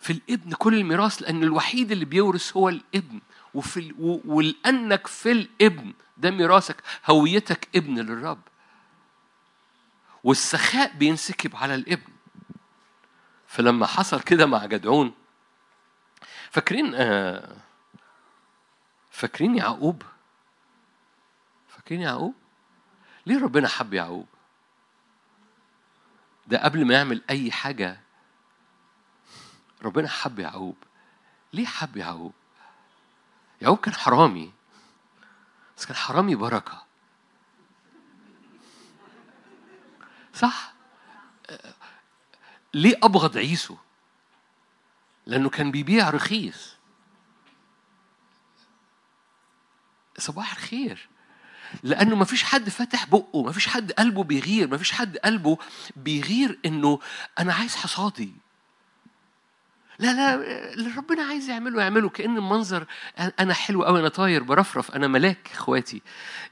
[0.00, 3.20] في الابن كل الميراث لأن الوحيد اللي بيورث هو الابن.
[3.54, 8.40] وفي ولأنك في الابن ده ميراثك هويتك ابن للرب.
[10.24, 12.12] والسخاء بينسكب على الابن.
[13.46, 15.14] فلما حصل كده مع جدعون
[16.50, 17.56] فاكرين آه
[19.14, 20.02] فاكرين يعقوب؟
[21.68, 22.34] فاكرين يعقوب؟
[23.26, 24.26] ليه ربنا حب يعقوب؟
[26.46, 28.00] ده قبل ما يعمل أي حاجة
[29.82, 30.76] ربنا حب يعقوب.
[31.52, 32.34] ليه حب يعقوب؟
[33.62, 34.52] يعقوب كان حرامي
[35.76, 36.84] بس كان حرامي بركة.
[40.34, 40.72] صح؟
[42.74, 43.76] ليه أبغض عيسو؟
[45.26, 46.73] لأنه كان بيبيع رخيص.
[50.18, 51.08] صباح الخير.
[51.82, 55.58] لأنه ما فيش حد فاتح بقه ما فيش حد قلبه بيغير ما فيش حد قلبه
[55.96, 56.98] بيغير إنه
[57.38, 58.32] أنا عايز حصادي.
[59.98, 60.34] لا لا
[60.72, 62.86] اللي ربنا عايز يعمله يعمله كأن المنظر
[63.40, 66.02] أنا حلو قوي أنا طاير برفرف أنا ملاك إخواتي.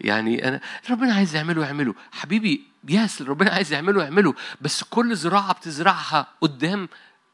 [0.00, 1.94] يعني أنا ربنا عايز يعمله يعمله.
[2.12, 4.34] حبيبي ياس اللي ربنا عايز يعمله يعمله.
[4.60, 6.88] بس كل زراعة بتزرعها قدام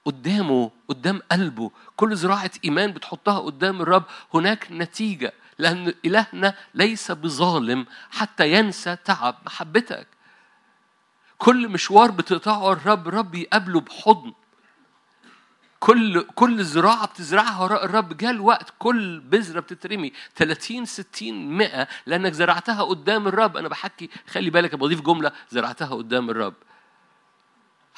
[0.04, 1.70] قدامه قدام قلبه.
[1.96, 4.04] كل زراعة إيمان بتحطها قدام الرب.
[4.34, 5.32] هناك نتيجة.
[5.58, 10.06] لأن إلهنا ليس بظالم حتى ينسى تعب محبتك.
[11.38, 14.32] كل مشوار بتقطعه الرب رب يقابله بحضن.
[15.80, 20.12] كل كل زراعة بتزرعها وراء الرب جاء الوقت كل بذرة بتترمي.
[20.36, 23.56] 30 60 100 لأنك زرعتها قدام الرب.
[23.56, 26.54] أنا بحكي خلي بالك بضيف جملة زرعتها قدام الرب.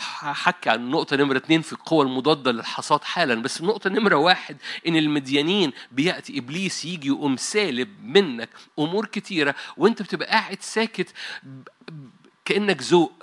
[0.01, 4.57] هحكي عن النقطة نمرة اثنين في القوة المضادة للحصاد حالا بس النقطة نمرة واحد
[4.89, 11.13] إن المديانين بيأتي إبليس يجي يقوم سالب منك أمور كتيرة وأنت بتبقى قاعد ساكت
[12.45, 13.23] كأنك ذوق.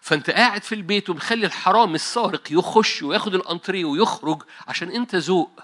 [0.00, 5.60] فأنت قاعد في البيت ومخلي الحرام السارق يخش وياخد الأنتريه ويخرج عشان أنت ذوق.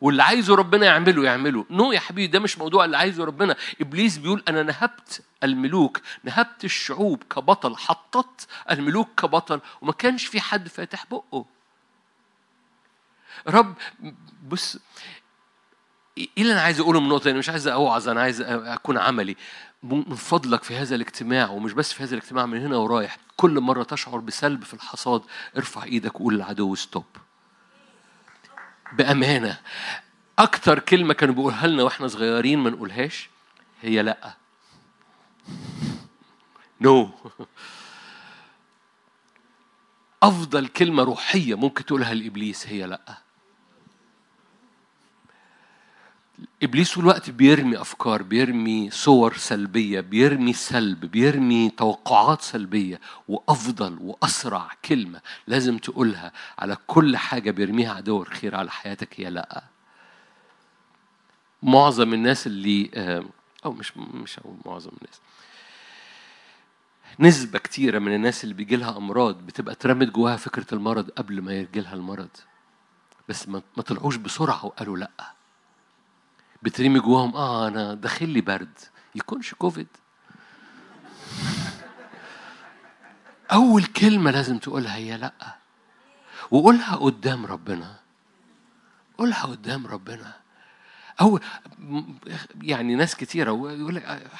[0.00, 1.66] واللي عايزه ربنا يعمله يعمله.
[1.70, 3.56] نو يا حبيبي ده مش موضوع اللي عايزه ربنا.
[3.80, 10.68] إبليس بيقول أنا نهبت الملوك نهبت الشعوب كبطل حطت الملوك كبطل وما كانش في حد
[10.68, 11.44] فاتح بقه.
[13.48, 13.74] رب
[14.48, 14.78] بص
[16.18, 19.36] إيه اللي أنا عايز أقوله من نقطه أنا مش عايز أوعظ أنا عايز أكون عملي.
[19.82, 23.16] من فضلك في هذا الاجتماع ومش بس في هذا الاجتماع من هنا ورايح.
[23.36, 25.22] كل مرة تشعر بسلب في الحصاد
[25.56, 27.04] ارفع إيدك وقول للعدو stop
[28.92, 29.58] بأمانة.
[30.38, 33.28] أكتر كلمة كانوا بيقولها لنا وإحنا صغيرين ما نقولهاش
[33.82, 34.34] هي لأ.
[36.80, 37.10] no no.
[40.22, 43.18] أفضل كلمة روحية ممكن تقولها لإبليس هي لأ.
[46.62, 55.20] إبليس الوقت بيرمي أفكار بيرمي صور سلبية بيرمي سلب بيرمي توقعات سلبية وأفضل وأسرع كلمة
[55.46, 59.64] لازم تقولها على كل حاجة بيرميها عدو الخير على حياتك هي لأ.
[61.62, 62.90] معظم الناس اللي
[63.64, 65.20] أو مش مش هقول معظم الناس.
[67.20, 71.52] نسبة كتيرة من الناس اللي بيجي لها أمراض بتبقى اترمت جواها فكرة المرض قبل ما
[71.52, 72.28] يجي لها المرض.
[73.28, 75.32] بس ما طلعوش بسرعة وقالوا لأ.
[76.62, 78.78] بترمي جواهم آه أنا داخل لي برد.
[79.14, 79.86] يكونش كوفيد.
[83.52, 85.56] أول كلمة لازم تقولها هي لأ.
[86.50, 87.96] وقولها قدام ربنا.
[89.18, 90.32] قولها قدام ربنا.
[91.20, 91.40] أو
[92.62, 94.30] يعني ناس كتيرة يقول لك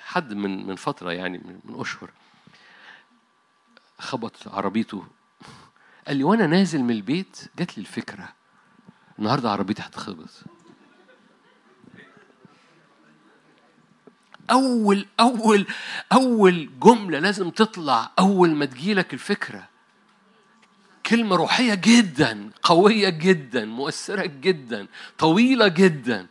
[0.00, 2.10] حد من من فترة يعني من أشهر
[3.98, 5.04] خبط عربيته.
[6.06, 8.28] قال لي وأنا نازل من البيت جات لي الفكرة.
[9.18, 10.30] النهارده عربيتي هتخبط.
[14.50, 15.66] أول أول
[16.12, 19.68] أول جملة لازم تطلع أول ما تجيلك الفكرة.
[21.06, 24.86] كلمة روحية جدا قوية جدا مؤثرة جدا
[25.18, 26.26] طويلة جدا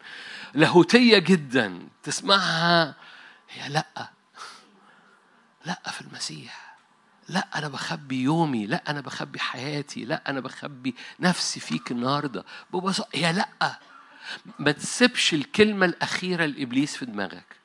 [0.53, 1.88] لاهوتية جدا.
[2.03, 2.95] تسمعها؟
[3.49, 4.10] هي لأ.
[5.65, 6.75] لأ في المسيح.
[7.29, 8.65] لأ أنا بخبي يومي.
[8.65, 10.05] لأ أنا بخبي حياتي.
[10.05, 12.45] لأ أنا بخبي نفسي فيك النهاردة.
[12.73, 13.79] ببساطة هي لأ.
[14.60, 17.58] ما تسيبش الكلمة الأخيرة لإبليس في دماغك.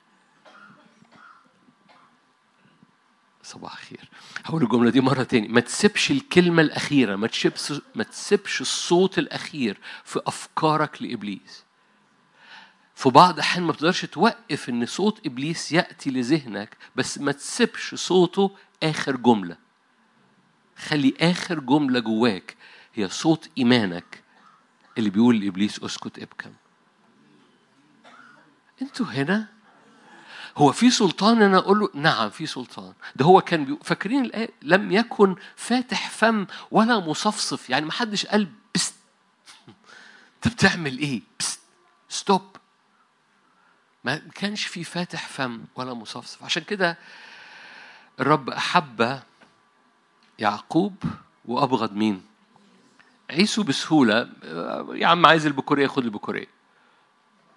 [3.44, 4.09] صباح الخير.
[4.44, 5.48] هقول الجملة دي مرة تاني.
[5.48, 11.64] ما تسيبش الكلمة الأخيرة ما تسيبش ما تسيبش الصوت الأخير في أفكارك لإبليس.
[12.94, 18.50] في بعض الأحيان ما بتقدرش توقف إن صوت إبليس يأتي لذهنك بس ما تسيبش صوته
[18.83, 19.57] آخر جملة.
[20.76, 22.57] خلي آخر جملة جواك
[22.94, 24.22] هي صوت إيمانك
[24.98, 26.52] اللي بيقول لإبليس أسكت ابكم.
[28.83, 29.54] أنتوا هنا
[30.57, 32.93] هو في سلطان؟ أنا أقول له نعم في سلطان.
[33.17, 37.71] ده هو كان فاكرين الآية؟ لم يكن فاتح فم ولا مصفصف.
[37.71, 38.95] يعني ما حدش قال بست
[40.37, 41.61] انت بتعمل إيه؟ بست
[42.09, 42.42] stop.
[44.05, 46.45] ما كانش في فاتح فم ولا مصفصف.
[46.45, 46.99] عشان كده
[48.21, 49.21] الرب أحب
[50.38, 50.95] يعقوب
[51.45, 52.23] وأبغض مين؟
[53.31, 54.29] عيسو بسهولة.
[54.95, 56.47] يا عم عايز البكورية خد البكورية.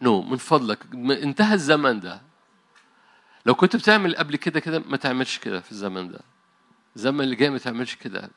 [0.02, 0.80] no من فضلك.
[0.94, 2.27] انتهى الزمن ده.
[3.48, 6.20] لو كنت بتعمل قبل كده كده ما تعملش كده في الزمن ده.
[6.96, 8.30] الزمن اللي جاي ما تعملش كده.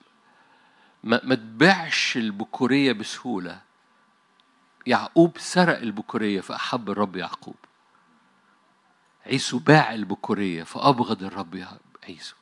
[1.04, 3.60] ما, ما تبيعش البكورية بسهولة.
[4.86, 7.54] يعقوب سرق البكورية فأحب الرب يعقوب.
[9.26, 11.66] عيسو باع البكورية فأبغض الرب
[12.08, 12.36] عيسو.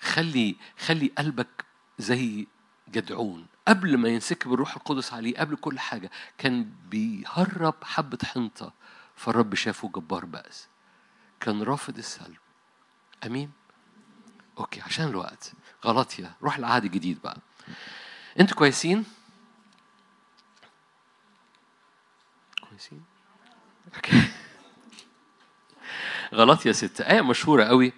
[0.00, 1.64] خلي خلي قلبك
[1.98, 2.46] زي
[2.88, 3.46] جدعون.
[3.68, 8.72] قبل ما ينسكب الروح القدس عليه قبل كل حاجة كان بيهرب حبة حنطة
[9.16, 10.73] فالرب شافه جبار بأس.
[11.44, 12.36] كان رافض السلب.
[13.26, 13.50] أمين؟
[14.58, 15.52] okay عشان الوقت.
[15.84, 17.36] غلاطية روح العهد الجديد بقى.
[18.40, 19.04] أنتوا كويسين؟
[22.68, 23.04] كويسين؟
[26.34, 27.92] غلاطية ستة آية مشهورة قوي.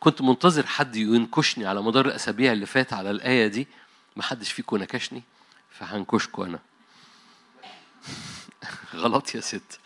[0.00, 3.68] كنت منتظر حد ينكشني على مدار الأسابيع اللي فات على الآية دي.
[4.16, 5.22] ما حدش فيكم نكشني
[5.70, 6.58] فهنكشكوا أنا.
[8.94, 9.80] غلاطية ستة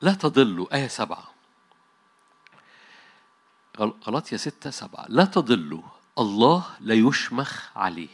[0.00, 0.74] لا تضلوا.
[0.74, 1.24] آية سبعة.
[3.80, 5.06] غلط يا ستة سبعة.
[5.08, 5.82] لا تضلوا.
[6.18, 8.08] الله لا يشمخ عليه.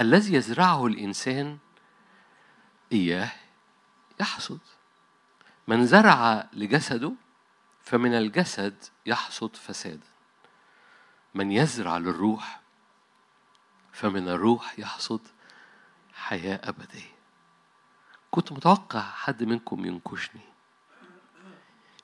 [0.00, 1.58] الذي يزرعه الإنسان
[2.92, 3.32] إياه
[4.20, 4.60] يحصد.
[5.68, 7.12] من زرع لجسده
[7.82, 10.06] فمن الجسد يحصد فسادا.
[11.34, 12.60] من يزرع للروح
[13.92, 15.20] فمن الروح يحصد
[16.14, 17.12] حياة أبدية.
[18.30, 20.51] كنت متوقع حد منكم ينكشني.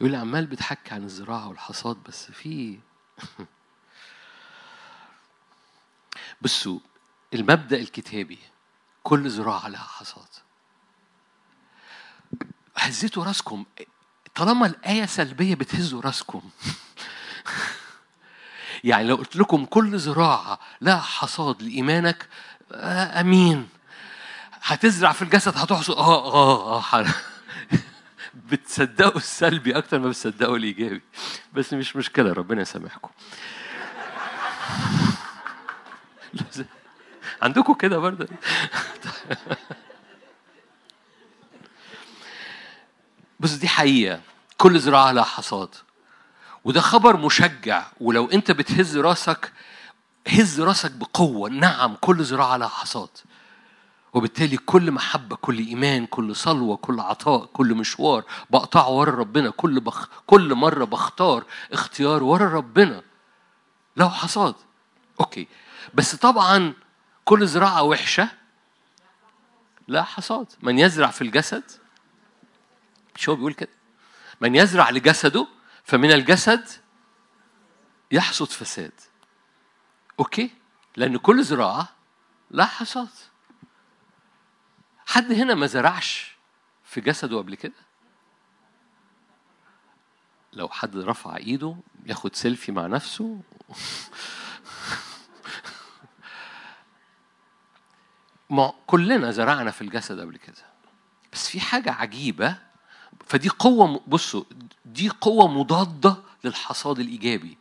[0.01, 2.79] يقول لي عمال بتحكي عن الزراعة والحصاد بس في
[6.43, 6.79] بصوا
[7.35, 8.39] المبدأ الكتابي
[9.03, 10.29] كل زراعة لها حصاد.
[12.77, 13.65] هزيتوا راسكم.
[14.35, 16.43] طالما الآية سلبية بتهزوا راسكم.
[18.85, 22.29] يعني لو قلت لكم كل زراعة لها حصاد لإيمانك
[22.73, 23.69] آه أمين.
[24.63, 25.95] هتزرع في الجسد هتحصد.
[25.95, 27.05] آه آه آه
[28.35, 31.03] بتصدقوا السلبي أكتر ما بتصدقوا الإيجابي.
[31.53, 33.11] بس مش مشكلة ربنا يسامحكم.
[37.43, 38.29] عندكم كده برضه؟
[43.41, 44.21] بس دي حقيقة.
[44.57, 45.75] كل زراعة لها حصاد.
[46.65, 47.87] وده خبر مشجع.
[48.01, 49.53] ولو أنت بتهز راسك
[50.29, 51.51] هز راسك بقوة.
[51.51, 53.09] نعم كل زراعة لها حصاد.
[54.15, 59.51] وبالتالي كل محبة كل إيمان كل صلوة كل عطاء كل مشوار بقطعه ورا ربنا.
[59.51, 63.03] كل بخ كل مرة بختار اختيار ورا ربنا.
[63.97, 64.55] له حصاد.
[65.21, 65.49] أوكي.
[65.95, 66.75] بس طبعا
[67.25, 68.29] كل زراعة وحشة.
[69.89, 70.47] لا حصاد.
[70.63, 71.65] من يزرع في الجسد.
[73.17, 73.71] مش هو بيقول كده.
[74.41, 75.47] من يزرع لجسده
[75.85, 76.69] فمن الجسد
[78.11, 78.93] يحصد فساد.
[80.21, 80.51] okay.
[80.97, 81.89] لأن كل زراعة
[82.51, 83.09] لها حصاد.
[85.09, 86.37] حد هنا ما زرعش
[86.85, 87.73] في جسده قبل كده؟
[90.53, 93.41] لو حد رفع ايده ياخد سيلفي مع نفسه.
[98.51, 100.65] ما كلنا زرعنا في الجسد قبل كده.
[101.33, 102.57] بس في حاجة عجيبة
[103.27, 104.45] فدي قوة بصوا
[104.85, 107.59] دي قوة مضادة للحصاد الإيجابي.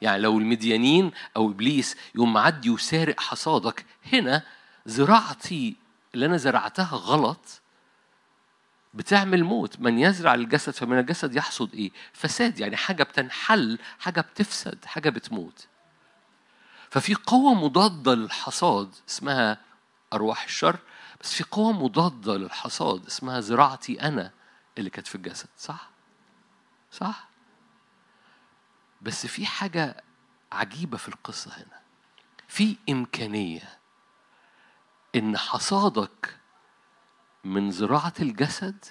[0.00, 4.42] يعني لو المديانين أو إبليس يقوم معدي وسارق حصادك هنا
[4.86, 7.60] زراعتي اللي أنا زرعتها غلط
[8.94, 9.80] بتعمل موت.
[9.80, 12.60] من يزرع الجسد فمن الجسد يحصد إيه؟ فساد.
[12.60, 15.66] يعني حاجة بتنحل حاجة بتفسد حاجة بتموت.
[16.90, 19.60] ففي قوة مضادة للحصاد اسمها
[20.12, 20.78] أرواح الشر
[21.20, 24.30] بس في قوة مضادة للحصاد اسمها زراعتي أنا
[24.78, 25.48] اللي كانت في الجسد.
[25.58, 25.88] صح؟
[26.92, 27.28] صح؟
[29.02, 30.04] بس في حاجة
[30.52, 31.80] عجيبة في القصة هنا.
[32.48, 33.77] في إمكانية
[35.18, 36.38] إن حصادك
[37.44, 38.84] من زراعة الجسد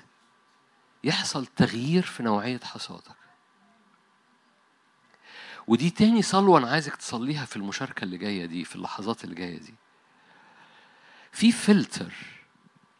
[1.03, 3.17] يحصل تغيير في نوعية حصادك.
[5.67, 9.59] ودي تاني صلوة أنا عايزك تصليها في المشاركة اللي جاية دي في اللحظات اللي جاية
[9.59, 9.73] دي.
[11.31, 12.13] في فلتر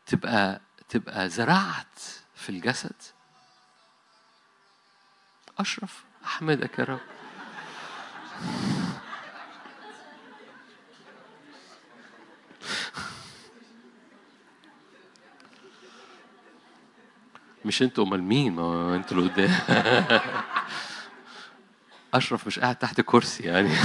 [0.06, 2.00] تبقى تبقى زرعت
[2.36, 2.96] في الجسد؟
[5.60, 7.00] أشرف أحمدك يا رب.
[17.68, 19.60] مش أنتوا امال مين ما أنتوا اللي قدام.
[22.14, 23.70] أشرف مش قاعد تحت كرسي يعني.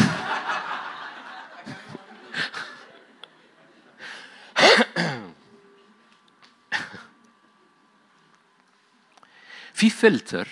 [9.74, 10.48] في فلتر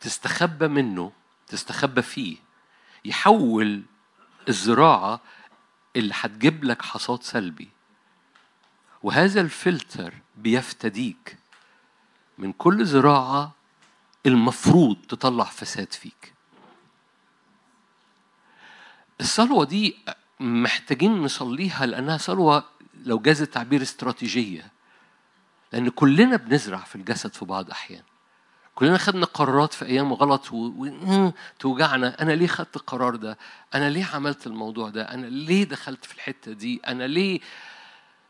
[0.00, 1.12] تستخبى منه
[1.46, 2.36] تستخبى فيه
[3.04, 3.82] يحول
[4.48, 5.20] الزراعة
[5.96, 7.68] اللي هتجيب لك حصاد سلبي.
[9.02, 11.36] وهذا الفلتر بيفتديك.
[12.40, 13.52] من كل زراعة
[14.26, 16.34] المفروض تطلع فساد فيك.
[19.20, 19.96] الصلوة دي
[20.40, 22.64] محتاجين نصليها لأنها صلوة
[23.04, 24.70] لو جاز التعبير استراتيجية.
[25.72, 28.02] لأن كلنا بنزرع في الجسد في بعض أحيان.
[28.74, 33.38] كلنا خدنا قرارات في أيام غلط وتوجعنا أنا ليه خدت القرار ده؟
[33.74, 37.40] أنا ليه عملت الموضوع ده؟ أنا ليه دخلت في الحتة دي؟ أنا ليه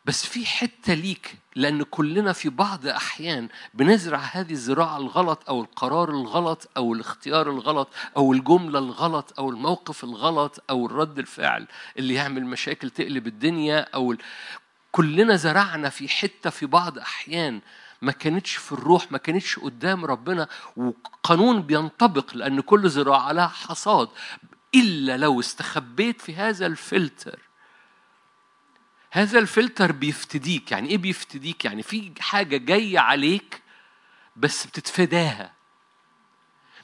[0.04, 6.10] بس في حتة ليك لأن كلنا في بعض أحيان بنزرع هذه الزراعة الغلط أو القرار
[6.10, 11.66] الغلط أو الاختيار الغلط أو الجملة الغلط أو الموقف الغلط أو الرد الفعل
[11.98, 14.18] اللي يعمل مشاكل تقلب الدنيا أو ال...
[14.92, 17.60] كلنا زرعنا في حتة في بعض أحيان
[18.02, 24.08] ما كانتش في الروح ما كانتش قدام ربنا وقانون بينطبق لأن كل زراعة لها حصاد.
[24.74, 27.49] إلا لو استخبيت في هذا الفلتر
[29.10, 30.72] هذا الفلتر بيفتديك.
[30.72, 33.62] يعني إيه بيفتديك؟ يعني في حاجة جاية عليك
[34.36, 35.52] بس بتتفداها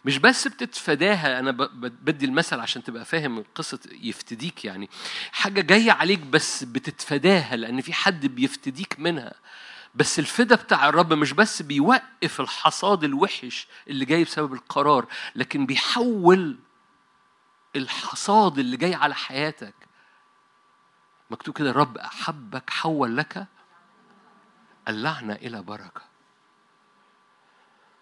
[0.05, 4.65] مش بس بتتفاداها أنا بدي المثل عشان تبقى فاهم قصة يفتديك.
[4.65, 4.91] يعني
[5.33, 9.35] حاجة جاية عليك بس بتتفاداها لأن في حد بيفتديك منها.
[9.95, 16.57] بس الفدا بتاع الرب مش بس بيوقف الحصاد الوحش اللي جاي بسبب القرار لكن بيحول
[17.77, 19.75] الحصاد اللي جاي على حياتك
[21.31, 23.47] مكتوب كده الرب أحبك حول لك
[24.89, 26.03] اللعنة إلى بركة.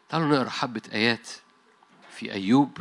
[0.08, 1.28] تعالوا نقرأ حبة آيات
[2.10, 2.78] في أيوب.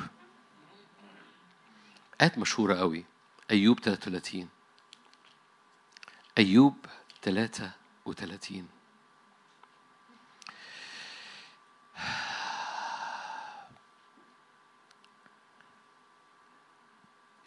[2.22, 3.06] آيات مشهورة قوي
[3.52, 4.50] أيوب 33
[6.38, 6.86] أيوب
[7.22, 8.68] 33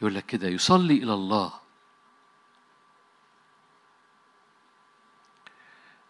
[0.00, 1.52] يقول لك كده يصلي إلى الله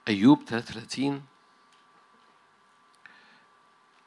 [0.09, 1.23] أيوب 33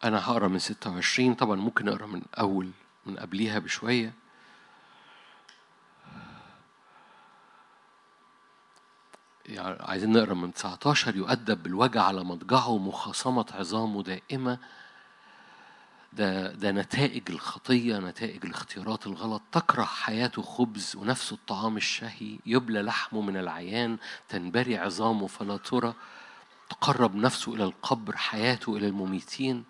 [0.04, 2.72] أنا هقرأ من 26 طبعا ممكن أقرأ من أول
[3.06, 4.14] من قبليها بشوية.
[9.46, 14.60] يعني عايزين نقرأ من 19 يؤدب بالوجع على مضجعه مخاصمة عظامه دائمة.
[16.14, 19.42] ده ده نتائج الخطية نتائج الاختيارات الغلط.
[19.52, 22.40] تكره حياته خبز ونفسه الطعام الشهي.
[22.46, 23.98] يبلى لحمه من العيان
[24.30, 25.94] تنبري عظامه فلا ترى.
[26.70, 29.64] تقرب نفسه إلى القبر حياته إلى المميتين.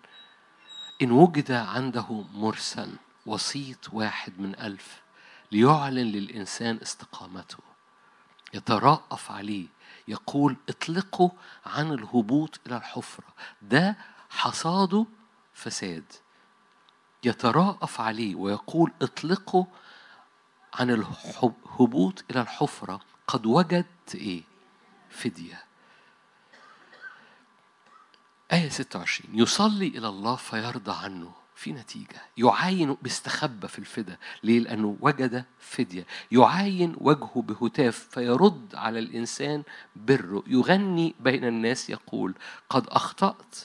[1.02, 2.92] إن وجد عنده مرسل
[3.26, 5.00] وسيط واحد من ألف
[5.52, 7.58] ليعلن للإنسان استقامته.
[8.54, 9.66] يترأف عليه.
[10.08, 11.30] يقول اطلقوا
[11.66, 13.26] عن الهبوط إلى الحفرة.
[13.62, 13.96] ده
[14.30, 15.06] حصاده
[15.54, 16.04] فساد.
[17.24, 19.64] يتراءف عليه ويقول اطلقوا
[20.74, 23.00] عن الهبوط إلى الحفرة.
[23.26, 24.42] قد وجدت إيه؟
[25.10, 25.64] فدية.
[28.52, 31.32] آية 26 يصلي إلى الله فيرضى عنه.
[31.54, 32.22] في نتيجة.
[32.36, 36.06] يعاين بيستخبى في الفدا ليه؟ لأنه وجد فدية.
[36.32, 39.62] يعاين وجهه بهتاف فيرد على الإنسان
[39.96, 40.42] بره.
[40.46, 42.34] يغني بين الناس يقول
[42.70, 43.56] قد أخطأت.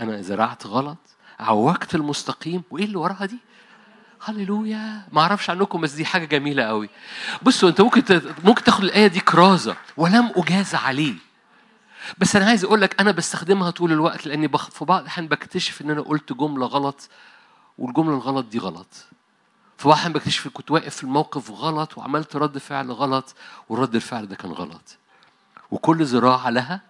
[0.00, 0.98] أنا زرعت غلط؟
[1.40, 2.62] عوجت المستقيم.
[2.70, 3.38] وإيه اللي وراها دي؟
[4.24, 5.02] هللويا.
[5.12, 6.88] ما أعرفش عنكم بس دي حاجة جميلة قوي.
[7.42, 9.76] بصوا أنت ممكن ممكن تاخد الآية دي كرازة.
[9.96, 11.14] ولم أجاز عليه.
[12.18, 14.70] بس أنا عايز أقول لك أنا بستخدمها طول الوقت لأني بخ...
[14.70, 17.08] في بعض الأحيان بكتشف إن أنا قلت جملة غلط
[17.78, 18.88] والجملة الغلط دي غلط.
[19.78, 23.34] في بعض الأحيان بكتشف كنت واقف في الموقف غلط وعملت رد فعل غلط
[23.68, 24.96] والرد الفعل ده كان غلط.
[25.70, 26.80] وكل زراعة لها.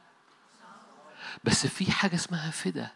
[1.45, 2.91] بس في حاجة اسمها فدا.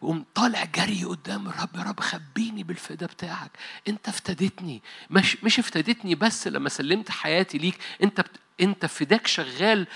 [0.00, 3.50] وقوم طالع جري قدام الرب يا رب خبيني بالفدا بتاعك.
[3.88, 8.30] انت افتدتني مش مش افتدتني بس لما سلمت حياتي ليك انت بت...
[8.60, 9.86] انت فداك شغال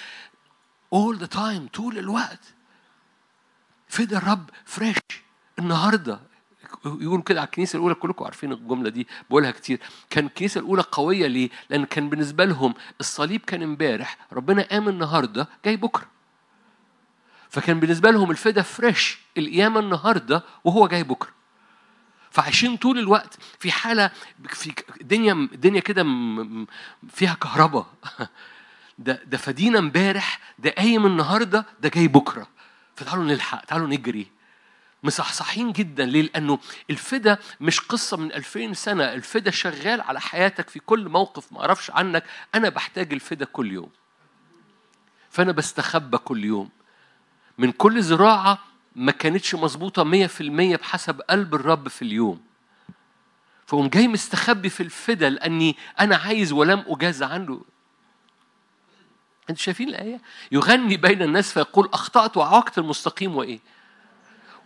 [0.95, 2.55] all the time طول الوقت.
[3.89, 4.97] فدا الرب فريش
[5.59, 6.21] النهارده
[6.85, 9.81] يقول كده على الكنيسة الأولى كلكم عارفين الجملة دي بقولها كتير.
[10.11, 15.49] كان الكنيسة الأولى قوية ليه؟ لأن كان بالنسبة لهم الصليب كان امبارح ربنا قام النهارده
[15.65, 16.14] جاي بكرة.
[17.55, 21.31] فكان بالنسبة لهم الفدا فريش القيامة النهارده وهو جاي بكرة.
[22.31, 24.11] فعايشين طول الوقت في حالة
[24.49, 26.07] في الدنيا الدنيا كده
[27.11, 27.87] فيها كهرباء
[28.99, 32.49] ده ده فدينا امبارح ده قايم النهارده ده جاي بكرة.
[32.97, 34.27] فتعالوا نلحق تعالوا نجري.
[35.03, 36.05] مصحصحين جدا.
[36.05, 36.59] ليه؟ لأنه
[36.91, 41.91] الفدا مش قصة من 2000 سنة، الفدا شغال على حياتك في كل موقف ما أعرفش
[41.91, 42.25] عنك،
[42.55, 43.91] أنا بحتاج الفدا كل يوم.
[45.31, 46.69] فأنا بستخبى كل يوم.
[47.59, 48.59] من كل زراعة
[48.97, 52.41] ما كانتش مظبوطة مية في المية بحسب قلب الرب في اليوم
[53.67, 57.65] فقوم جاي مستخبي في الفدا لأني أنا عايز ولم أجاز عنه
[59.51, 60.21] أنتوا شايفين الآية؟
[60.53, 63.61] يغني بين الناس فيقول أخطأت وعاقت المستقيم وإيه؟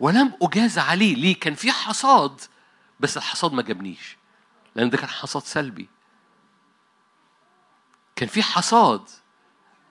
[0.00, 2.40] ولم أجاز عليه ليه؟ كان في حصاد
[3.00, 4.16] بس الحصاد ما جابنيش
[4.74, 5.88] لأن ده كان حصاد سلبي
[8.16, 9.02] كان في حصاد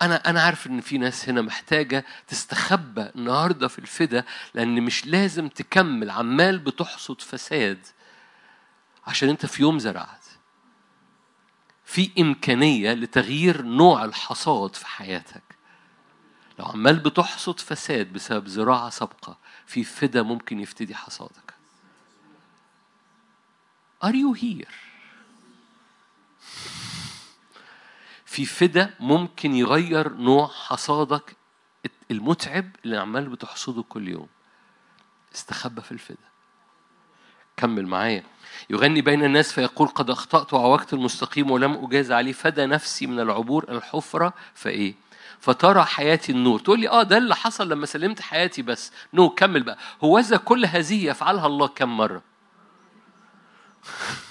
[0.02, 4.24] أنا أنا عارف إن في ناس هنا محتاجة تستخبى النهاردة في الفدا
[4.54, 7.86] لأن مش لازم تكمل عمال بتحصد فساد
[9.08, 10.26] عشان أنت في يوم زرعت.
[11.86, 15.43] في إمكانية لتغيير نوع الحصاد في حياتك.
[16.60, 21.54] لو عمال بتحصد فساد بسبب زراعة سابقة في فدا ممكن يفتدي حصادك.
[24.06, 24.87] Are you here?
[28.28, 31.36] في فدا ممكن يغير نوع حصادك
[32.11, 34.28] المتعب اللي عمال بتحصده كل يوم.
[35.36, 36.28] استخبى في الفدا.
[37.57, 38.23] كمل معايا.
[38.69, 42.34] يغني بين الناس فيقول قد أخطأت وعوجت المستقيم ولم أجاز عليه.
[42.34, 44.93] فدى نفسي من العبور الحفرة فإيه
[45.39, 46.59] فترى حياتي النور.
[46.59, 48.91] تقول لي آه ده اللي حصل لما سلمت حياتي بس.
[49.13, 49.78] نو كمل بقى.
[50.03, 52.21] هو إذا كل هذه يفعلها الله كم مرة؟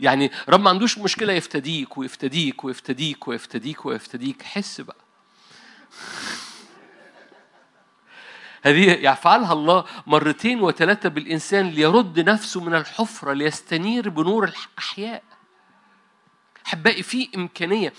[0.00, 4.42] يعني رب ما عندوش مشكلة يفتديك ويفتديك ويفتديك ويفتديك ويفتديك.
[4.42, 4.96] حس بقى.
[8.62, 15.22] هذه يفعلها الله مرتين وثلاثة بالإنسان ليرد نفسه من الحفرة ليستنير بنور الأحياء.
[16.68, 17.92] احبائي في إمكانية.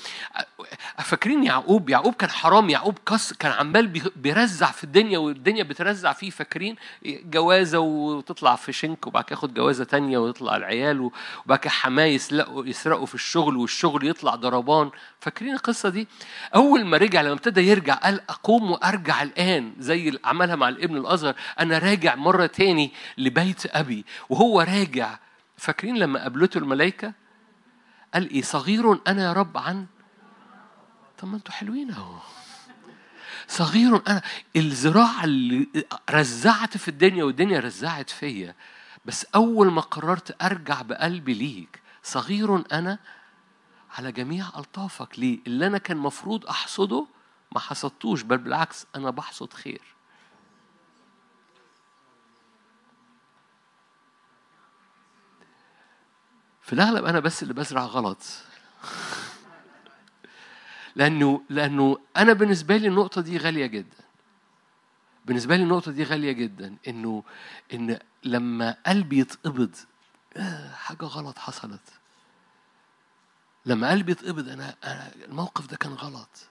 [0.98, 6.30] فاكرين يعقوب؟ يعقوب كان حرام يعقوب كس كان عمال بيرزع في الدنيا والدنيا بترزع فيه
[6.30, 11.12] فاكرين؟ جوازة وتطلع في شنك وبعد كده ياخد جوازة تانية ويطلع العيال
[11.46, 14.92] وبعد كده حماه يسرقوا يسرقوا في الشغل والشغل يطلع ضربان.
[15.20, 16.08] فاكرين القصة دي؟
[16.56, 21.36] أول ما رجع لما ابتدى يرجع قال أقوم وأرجع الآن زي عملها مع الابن الاصغر
[21.60, 24.06] أنا راجع مرة تاني لبيت أبي.
[24.30, 25.20] وهو راجع
[25.58, 27.14] فاكرين لما قابلته الملائكة؟
[28.14, 29.86] قال إيه صغير أنا يا رب عن
[31.18, 32.18] طب ما أنتوا حلوين أهو.
[33.48, 34.22] صغير أنا
[34.56, 35.68] الزراعة اللي
[36.10, 38.56] رزعت في الدنيا والدنيا رزعت فيا
[39.06, 43.00] بس أول ما قررت أرجع بقلبي ليك صغير أنا
[43.98, 47.08] على جميع ألطافك ليه؟ اللي أنا كان مفروض أحصده
[47.52, 49.82] ما حصدتوش بل بالعكس أنا بحصد خير.
[56.70, 58.18] في الأغلب أنا بس اللي بزرع غلط.
[60.96, 63.98] لأنه لأنه أنا بالنسبة لي النقطة دي غالية جدا.
[65.26, 66.76] بالنسبة لي النقطة دي غالية جدا.
[66.88, 67.24] إنه
[67.74, 69.76] إن لما قلبي يتقبض
[70.38, 71.90] آه، حاجة غلط حصلت.
[73.66, 76.50] لما قلبي يتقبض أنا, أنا الموقف ده كان غلط.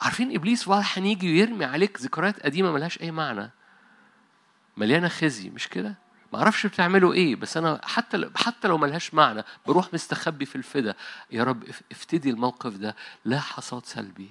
[0.00, 3.50] عارفين إبليس راح هيجي ويرمي عليك ذكريات قديمة ملهاش أي معنى؟
[4.76, 6.03] مليانة خزي مش كده؟
[6.34, 10.94] ما أعرفش بتعملوا إيه بس أنا حتى حتى لو ملهاش معنى بروح مستخبي في الفدا.
[11.30, 14.28] يا رب افتدي الموقف ده لا حصاد سلبي.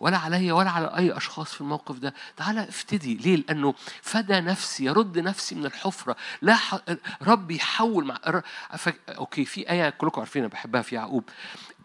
[0.00, 2.14] ولا عليا ولا على أي أشخاص في الموقف ده.
[2.36, 3.14] تعالى افتدي.
[3.14, 6.16] ليه؟ لأنه فدى نفسي يرد نفسي من الحفرة.
[6.42, 6.78] لا ح...
[7.22, 8.42] رب يحول مع
[8.76, 8.88] ف...
[9.08, 11.24] أوكي في آية كلكم عارفين أنا بحبها في يعقوب.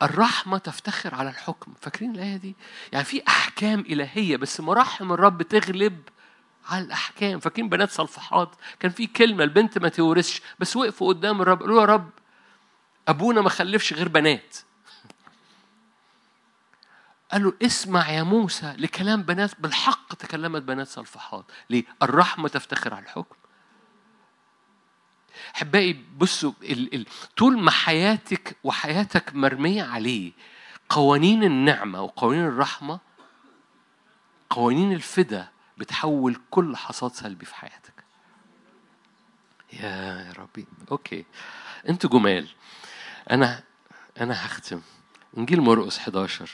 [0.01, 1.74] الرحمة تفتخر على الحكم.
[1.82, 2.55] فاكرين الآية دي؟
[2.91, 6.01] يعني في أحكام إلهية بس مراحم الرب تغلب
[6.66, 7.39] على الأحكام.
[7.39, 11.86] فاكرين بنات صلفحات؟ كان في كلمة البنت ما تورثش بس وقفوا قدام الرب قالوا يا
[11.86, 12.09] رب
[13.07, 14.57] أبونا ما خلفش غير بنات.
[17.32, 21.45] قال له اسمع يا موسى لكلام بنات بالحق تكلمت بنات صلفحات.
[21.70, 23.36] ليه؟ الرحمة تفتخر على الحكم.
[25.55, 27.05] احبائي بصوا ال ال
[27.38, 30.32] طول ما حياتك وحياتك مرمية عليه
[30.89, 32.99] قوانين النعمة وقوانين الرحمة
[34.49, 35.47] قوانين الفدا
[35.78, 38.03] بتحول كل حصاد سلبي في حياتك.
[39.74, 40.67] يا ربي.
[40.91, 41.26] أوكي.
[41.89, 42.47] أنتوا جمال.
[43.32, 43.63] أنا
[44.21, 44.82] أنا هختم.
[45.38, 46.51] إنجيل مرقس 11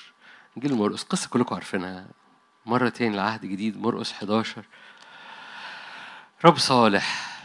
[0.58, 2.08] إنجيل مرقس قصة كلكم عارفينها.
[2.66, 4.66] مرة تاني العهد جديد مرقس 11
[6.46, 7.40] رب صالح.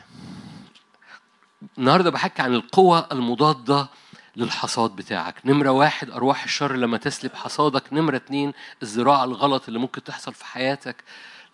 [1.78, 3.88] النهارده بحكي عن القوة المضادة
[4.36, 5.34] للحصاد بتاعك.
[5.46, 7.92] نمرة واحد أرواح الشر لما تسلب حصادك.
[7.92, 8.52] نمرة اتنين
[8.82, 11.04] الزراعة الغلط اللي ممكن تحصل في حياتك.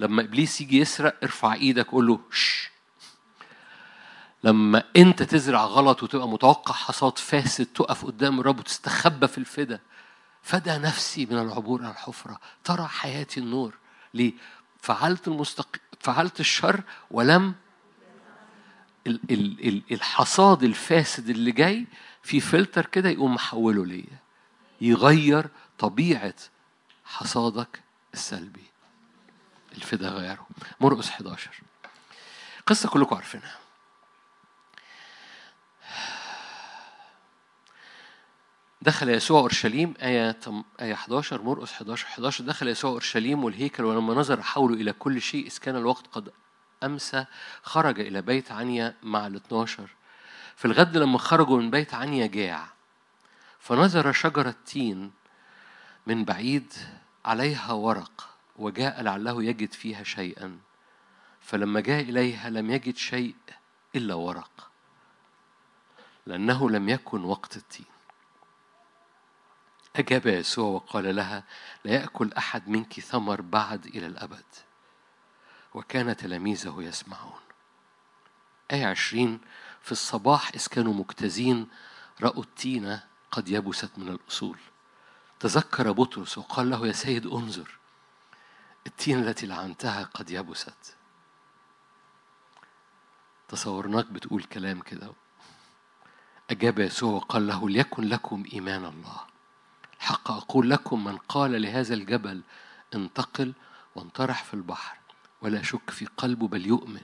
[0.00, 2.70] لما إبليس يجي يسرق ارفع إيدك قول له شش.
[4.44, 9.80] لما أنت تزرع غلط وتبقى متوقع حصاد فاسد تقف قدام الرب وتستخبى في الفدا
[10.42, 13.74] فدى نفسي من العبور على الحفرة ترى حياتي النور.
[14.14, 14.32] ليه؟
[14.80, 15.76] فعلت المستق...
[16.00, 16.80] فعلت الشر
[17.10, 17.54] ولم
[19.06, 21.86] ال- ال- ال- الحصاد الفاسد اللي جاي
[22.22, 24.18] في فلتر كده يقوم محوله ليا
[24.80, 25.48] يغير
[25.78, 26.34] طبيعة
[27.04, 27.82] حصادك
[28.14, 28.69] السلبي.
[29.72, 30.46] الفدا غيره.
[30.80, 31.60] مرقس 11
[32.66, 33.56] قصة كلكم عارفينها.
[38.82, 40.38] دخل يسوع أورشليم آية
[40.80, 45.46] آية 11 مرقس 11 11 دخل يسوع أورشليم والهيكل ولما نظر حوله إلى كل شيء
[45.46, 46.32] إذ كان الوقت قد
[46.82, 47.24] أمسى
[47.62, 49.90] خرج إلى بيت عنيا مع الاثناشر.
[50.56, 52.66] في الغد لما خرجوا من بيت عنيا جاع.
[53.58, 55.12] فنظر شجرة تين
[56.06, 56.72] من بعيد
[57.24, 58.29] عليها ورق.
[58.60, 60.58] وجاء لعله يجد فيها شيئا
[61.40, 63.34] فلما جاء إليها لم يجد شيء
[63.94, 64.70] إلا ورق
[66.26, 67.86] لأنه لم يكن وقت التين.
[69.96, 71.44] أجاب يسوع وقال لها
[71.84, 74.44] لا يأكل أحد منك ثمر بعد إلى الأبد.
[75.74, 77.40] وكان تلاميذه يسمعون.
[78.72, 79.40] آية عشرين
[79.82, 81.68] في الصباح إذ كانوا مجتازين
[82.22, 84.58] رأوا التينة قد يبست من الأصول.
[85.40, 87.79] تذكر بطرس وقال له يا سيد انظر
[88.86, 90.96] التينة التي لعنتها قد يبست.
[93.48, 95.12] تصورناك بتقول كلام كده.
[96.50, 99.20] أجاب يسوع وقال له ليكن لكم إيمان الله.
[99.98, 102.42] حق أقول لكم من قال لهذا الجبل
[102.94, 103.52] انتقل
[103.94, 104.96] وانطرح في البحر
[105.42, 107.02] ولا يشك في قلبه بل يؤمن.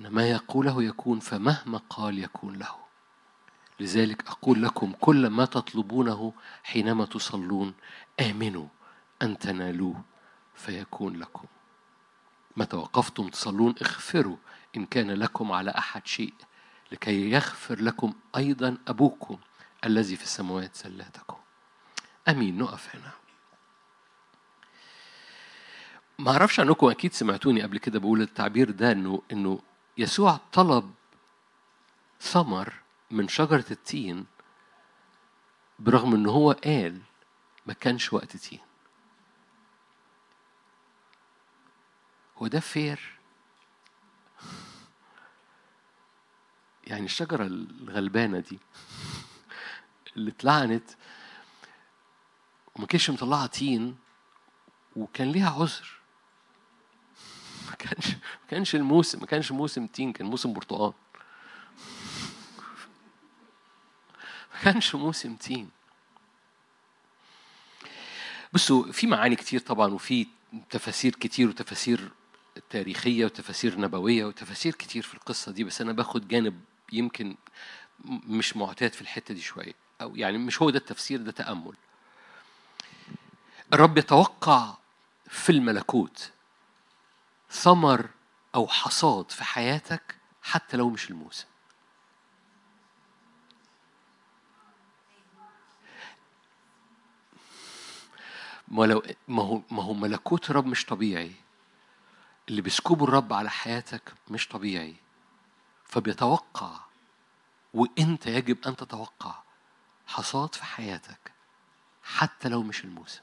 [0.00, 2.76] أن ما يقوله يكون فمهما قال يكون له.
[3.80, 6.32] لذلك أقول لكم كل ما تطلبونه
[6.64, 7.74] حينما تصلون
[8.20, 8.66] آمنوا
[9.22, 10.02] أن تنالوه.
[10.58, 11.44] فيكون لكم.
[12.56, 14.36] متى وقفتم تصلون اغفروا
[14.76, 16.34] إن كان لكم على أحد شيء
[16.92, 19.38] لكي يغفر لكم أيضا أبوكم
[19.84, 21.36] الذي في السماوات سلاتكم.
[22.28, 22.58] آمين.
[22.58, 23.12] نقف هنا.
[26.18, 29.60] ما أعرفش عنكم أكيد سمعتوني قبل كده بقول التعبير ده إنه إنه
[29.98, 30.94] يسوع طلب
[32.20, 32.72] ثمر
[33.10, 34.26] من شجرة التين
[35.78, 37.00] برغم إن هو قال
[37.66, 38.67] ما كانش وقت تين.
[42.38, 43.18] هو ده فير
[46.86, 48.58] يعني الشجرة الغلبانة دي
[50.16, 50.90] اللي اتلعنت
[52.76, 53.96] وما كانش مطلعها تين
[54.96, 55.98] وكان ليها عذر.
[57.70, 60.92] ما كانش ما كانش الموسم ما كانش موسم تين كان موسم برتقال.
[64.54, 65.70] ما كانش موسم تين
[68.52, 70.26] بصوا في معاني كتير طبعا وفي
[70.70, 72.10] تفاسير كتير وتفاسير
[72.70, 76.60] تاريخية وتفاسير نبوية وتفاسير كتير في القصة دي بس أنا باخد جانب
[76.92, 77.36] يمكن
[78.04, 81.74] مش معتاد في الحتة دي شوية أو يعني مش هو ده التفسير ده تأمل.
[83.72, 84.74] الرب يتوقع
[85.28, 86.30] في الملكوت
[87.50, 88.08] ثمر
[88.54, 91.46] أو حصاد في حياتك حتى لو مش الموسم
[98.68, 101.32] ما لو ما هو ما هو ملكوت الرب مش طبيعي.
[102.48, 104.96] اللي بيسكبه الرب على حياتك مش طبيعي.
[105.84, 106.70] فبيتوقع
[107.74, 109.34] وإنت يجب أن تتوقع
[110.06, 111.32] حصاد في حياتك
[112.02, 113.20] حتى لو مش الموسم.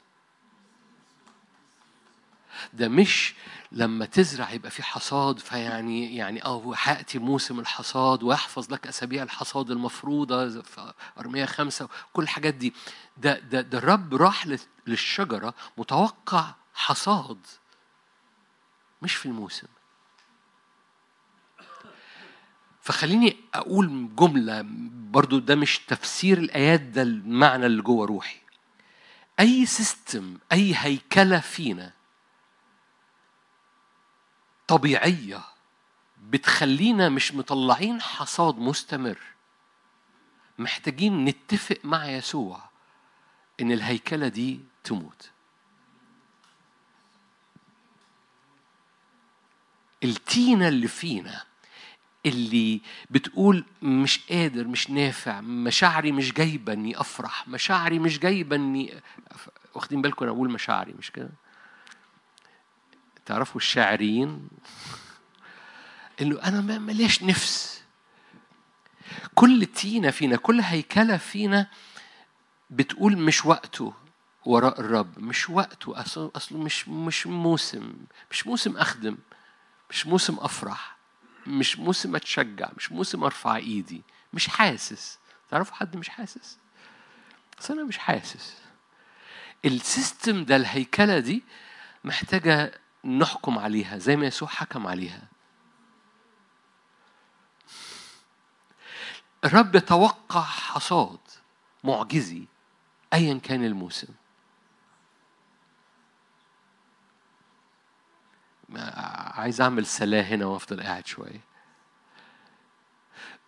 [2.72, 3.34] ده مش
[3.72, 9.70] لما تزرع يبقى في حصاد فيعني يعني آه هياتي موسم الحصاد ويحفظ لك أسابيع الحصاد
[9.70, 12.74] المفروضة في أرمية خمسة كل الحاجات دي.
[13.16, 14.46] ده ده ده الرب راح
[14.86, 17.38] للشجرة متوقع حصاد.
[19.02, 19.66] مش في الموسم.
[22.82, 24.64] فخليني أقول جملة
[25.10, 28.40] برضو ده مش تفسير الآيات ده المعنى اللي جوه روحي.
[29.40, 31.92] أي سيستم أي هيكلة فينا
[34.68, 35.40] طبيعية
[36.22, 39.18] بتخلينا مش مطلعين حصاد مستمر.
[40.58, 42.68] محتاجين نتفق مع يسوع
[43.60, 45.30] إن الهيكلة دي تموت.
[50.04, 51.42] التينة اللي فينا
[52.26, 52.80] اللي
[53.10, 58.94] بتقول مش قادر مش نافع مشاعري مش جايبة إني أفرح مشاعري مش جايبة إني
[59.74, 61.30] واخدين بالكم أنا أقول مشاعري مش كده؟
[63.26, 64.48] تعرفوا الشاعرين؟
[66.20, 67.82] انه أنا مليش نفس.
[69.34, 71.66] كل تينة فينا كل هيكلة فينا
[72.70, 73.92] بتقول مش وقته
[74.44, 77.94] وراء الرب مش وقته اصله اصله مش مش موسم
[78.30, 79.16] مش موسم أخدم.
[79.90, 80.96] مش موسم أفرح
[81.46, 85.18] مش موسم أتشجع مش موسم أرفع إيدي مش حاسس.
[85.50, 86.58] تعرفوا حد مش حاسس؟
[87.58, 88.56] بس أنا مش حاسس.
[89.64, 91.44] ال system ده الهيكلة دي
[92.04, 95.22] محتاجة نحكم عليها زي ما يسوع حكم عليها.
[99.44, 101.18] الرب يتوقع حصاد
[101.84, 102.46] معجزي
[103.12, 104.08] ايا كان الموسم.
[108.74, 111.40] عايز أعمل سلاه هنا وأفضل قاعد شوية.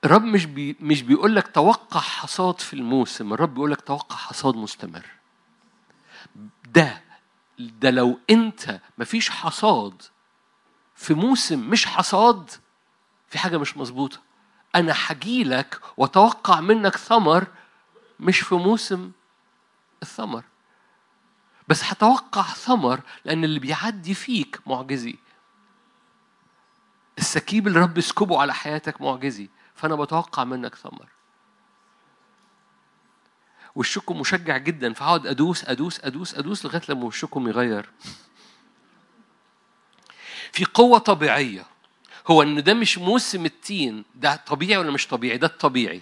[0.05, 4.57] الرب مش بي مش بيقول لك توقع حصاد في الموسم الرب بيقول لك توقع حصاد
[4.57, 5.07] مستمر.
[6.69, 7.03] ده
[7.59, 10.03] ده لو أنت مفيش حصاد
[10.95, 12.51] في موسم مش حصاد
[13.29, 14.19] في حاجة مش مظبوطة.
[14.75, 17.47] أنا هجيلك وأتوقع منك ثمر
[18.21, 19.11] مش في موسم
[20.03, 20.45] الثمر.
[21.69, 25.16] بس هتوقع ثمر لأن اللي بيعدي فيك معجزي.
[27.19, 31.09] السكيب اللي رب يسكبه على حياتك معجزي فأنا بتوقع منك ثمر.
[33.75, 37.91] وشكم مشجع جدا فهقعد أدوس أدوس أدوس أدوس لغاية لما وشكم يغير.
[40.53, 41.66] في قوة طبيعية.
[42.31, 46.01] هو إن ده مش موسم التين ده طبيعي ولا مش طبيعي؟ ده الطبيعي.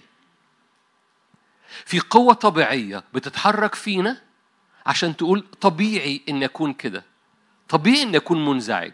[1.85, 4.21] في قوة طبيعية بتتحرك فينا
[4.87, 7.03] عشان تقول طبيعي إن أكون كده.
[7.69, 8.93] طبيعي إن أكون منزعج.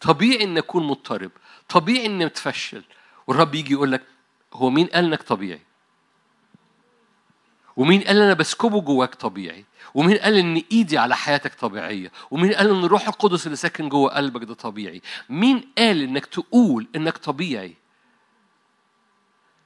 [0.00, 1.30] طبيعي إن أكون مضطرب.
[1.68, 2.82] طبيعي إن اتفشل
[3.26, 4.02] والرب يجي يقول لك
[4.52, 5.60] هو مين قال إنك طبيعي؟
[7.76, 9.64] ومين قال أنا بسكبه جواك طبيعي؟
[9.94, 14.10] ومين قال إن إيدي على حياتك طبيعية؟ ومين قال إن الروح القدس اللي ساكن جوه
[14.16, 17.74] قلبك ده طبيعي؟ مين قال إنك تقول إنك طبيعي؟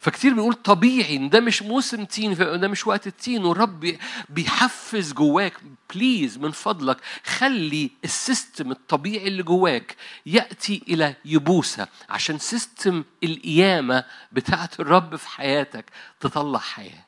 [0.01, 3.97] فكتير بنقول طبيعي ده مش موسم تين ده مش وقت التين والرب
[4.29, 5.53] بيحفز جواك
[5.95, 9.97] please من فضلك خلي ال system الطبيعي اللي جواك
[10.27, 15.85] يأتي إلى يبوسة عشان system القيامة بتاعه الرب في حياتك
[16.21, 17.05] تطلع حياة.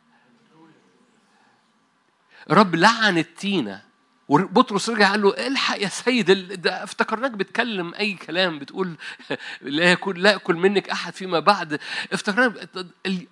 [2.50, 3.82] الرب لعن التينة.
[4.30, 6.30] وبطرس رجع قال له الحق يا سيد
[6.62, 8.96] ده افتكرناك بتكلم أي كلام بتقول
[9.62, 11.80] لا يكون لا ياكل منك أحد فيما بعد.
[12.12, 12.54] افتكرنا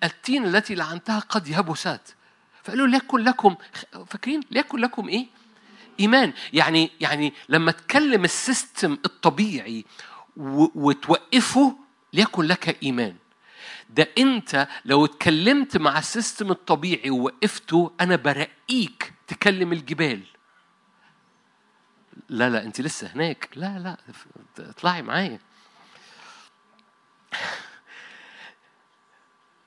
[0.03, 2.15] التينة التي لعنتها قد يبست
[2.63, 3.55] فقالوا ليكن لكم
[4.07, 5.27] فاكرين؟ ليكن لكم إيه؟
[5.99, 6.33] إيمان.
[6.53, 9.85] يعني يعني لما تكلم ال system الطبيعي
[10.75, 11.75] وتوقفه
[12.13, 13.15] ليكن لك إيمان.
[13.89, 20.21] ده أنت لو اتكلمت مع ال system الطبيعي ووقفته أنا برقيك تكلم الجبال.
[22.29, 23.49] لا لا انت لسه هناك.
[23.55, 23.97] لا لا
[24.59, 25.39] اطلعي معايا.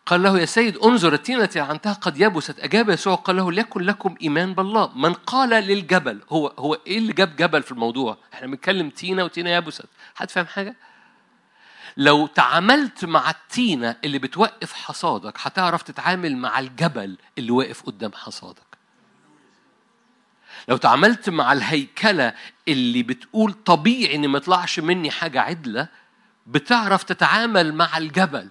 [0.07, 2.61] قال له يا سيد انظر التينة التي لعنتها قد يبست.
[2.61, 4.99] أجاب يسوع قال له ليكن لكم إيمان بالله.
[4.99, 9.51] من قال للجبل هو هو إيه اللي جاب جبل في الموضوع؟ إحنا بنتكلم تينة وتينة
[9.51, 9.87] يبست.
[10.15, 10.77] حد فاهم حاجة؟
[11.97, 18.72] لو تعاملت مع التينة اللي بتوقف حصادك هتعرف تتعامل مع الجبل اللي واقف قدام حصادك.
[20.69, 22.35] لو تعاملت مع الهيكلة
[22.69, 25.89] اللي بتقول طبيعي إن ما يطلعش مني حاجة عدلة
[26.47, 28.49] بتعرف تتعامل مع الجبل.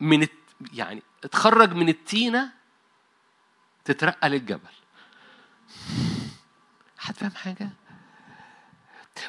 [0.00, 0.26] من
[0.72, 2.52] يعني اتخرج من التينة
[3.84, 4.60] تترقى للجبل.
[6.98, 7.68] حد فاهم حاجة؟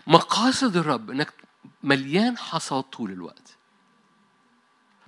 [0.07, 1.33] مقاصد الرب إنك
[1.83, 3.57] مليان حصاد طول الوقت.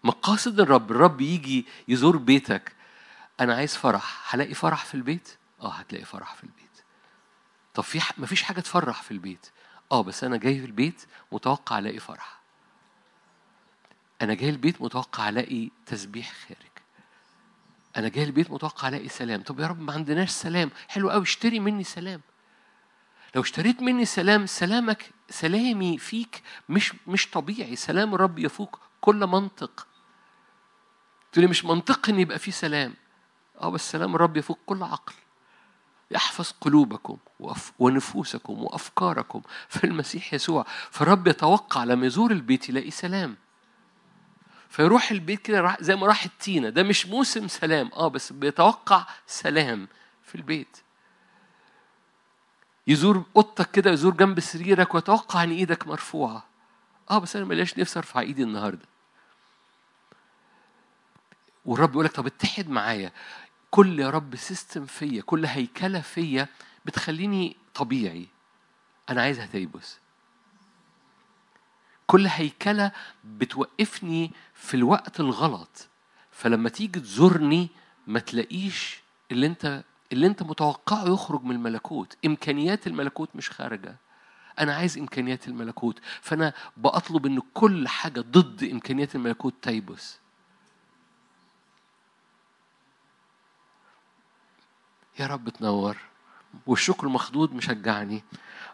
[0.03, 2.75] مقاصد الرب الرب يجي يزور بيتك.
[3.39, 6.84] أنا عايز فرح هلاقي فرح في البيت؟ آه هتلاقي فرح في البيت.
[7.74, 8.20] طب في ح...
[8.20, 9.51] مفيش حاجة تفرح في البيت.
[9.91, 12.39] آه بس أنا جاي في البيت متوقع ألاقي فرح.
[14.22, 16.72] أنا جاي البيت متوقع ألاقي تسبيح خارج.
[17.97, 19.41] أنا جاي البيت متوقع ألاقي سلام.
[19.41, 20.72] طب يا رب ما عندناش سلام.
[20.88, 22.22] حلو قوي اشتري مني سلام.
[23.36, 27.76] لو اشتريت مني سلام سلامك سلامي فيك مش مش طبيعي.
[27.76, 29.88] سلام الرب يفوق كل منطق.
[31.32, 32.93] تقول لي مش منطقي إن يبقى في سلام.
[33.61, 35.14] آه بس سلام الرب يفوق كل عقل.
[36.11, 37.17] يحفظ قلوبكم
[37.79, 40.65] ونفوسكم وأفكاركم في المسيح يسوع.
[40.91, 43.35] فالرب يتوقع لما يزور البيت يلاقي سلام.
[44.69, 47.91] فيروح البيت كده زي ما راح التينه ده مش موسم سلام.
[47.93, 49.87] آه بس بيتوقع سلام
[50.23, 50.77] في البيت.
[52.87, 56.43] يزور أوضتك كده يزور جنب سريرك ويتوقع إن إيدك مرفوعة.
[57.11, 58.85] آه بس أنا ماليش نفسي أرفع إيدي النهارده.
[61.65, 63.11] والرب يقول لك طب اتحد معايا.
[63.74, 66.47] كل يا رب system فيا كل هيكلة فيا
[66.86, 68.28] بتخليني طبيعي.
[69.09, 69.97] أنا عايزها تيبس
[72.07, 72.91] كل هيكلة
[73.24, 75.88] بتوقفني في الوقت الغلط.
[76.32, 77.69] فلما تيجي تزورني
[78.07, 79.01] ما تلاقيش
[79.32, 82.17] اللي أنت اللي أنت متوقعه يخرج من الملكوت.
[82.26, 83.95] إمكانيات الملكوت مش خارجة.
[84.59, 85.99] أنا عايز إمكانيات الملكوت.
[86.21, 89.53] فأنا بطلب إن كل حاجة ضد إمكانيات الملكوت.
[89.61, 90.22] تيبس
[95.20, 95.97] يا رب تنور.
[96.68, 98.24] والشكر المخضوض مشجعني.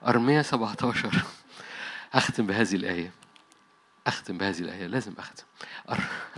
[0.07, 1.23] أرمية 17
[2.13, 3.11] أختم بهذه الآية.
[4.07, 4.87] أختم بهذه الآية.
[4.87, 5.43] لازم أختم.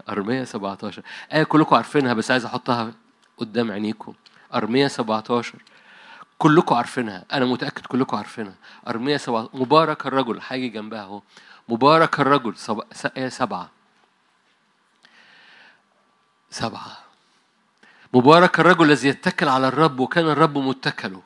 [0.09, 2.93] أرمية 17 آية كلكم عارفينها بس عايز أحطها
[3.37, 4.13] قدام عينيكم.
[4.53, 5.55] أرمية 17
[6.37, 7.25] كلكم عارفينها.
[7.33, 8.55] أنا متأكد كلكم عارفينها.
[8.87, 10.39] أرمية 17 مبارك الرجل.
[10.47, 11.21] هيجي جنبها أهو.
[11.69, 12.55] مبارك الرجل.
[13.17, 13.69] آية سبعة.
[16.49, 16.97] سبعة.
[18.13, 21.21] مبارك الرجل الذي يتكل على الرب وكان الرب متكله.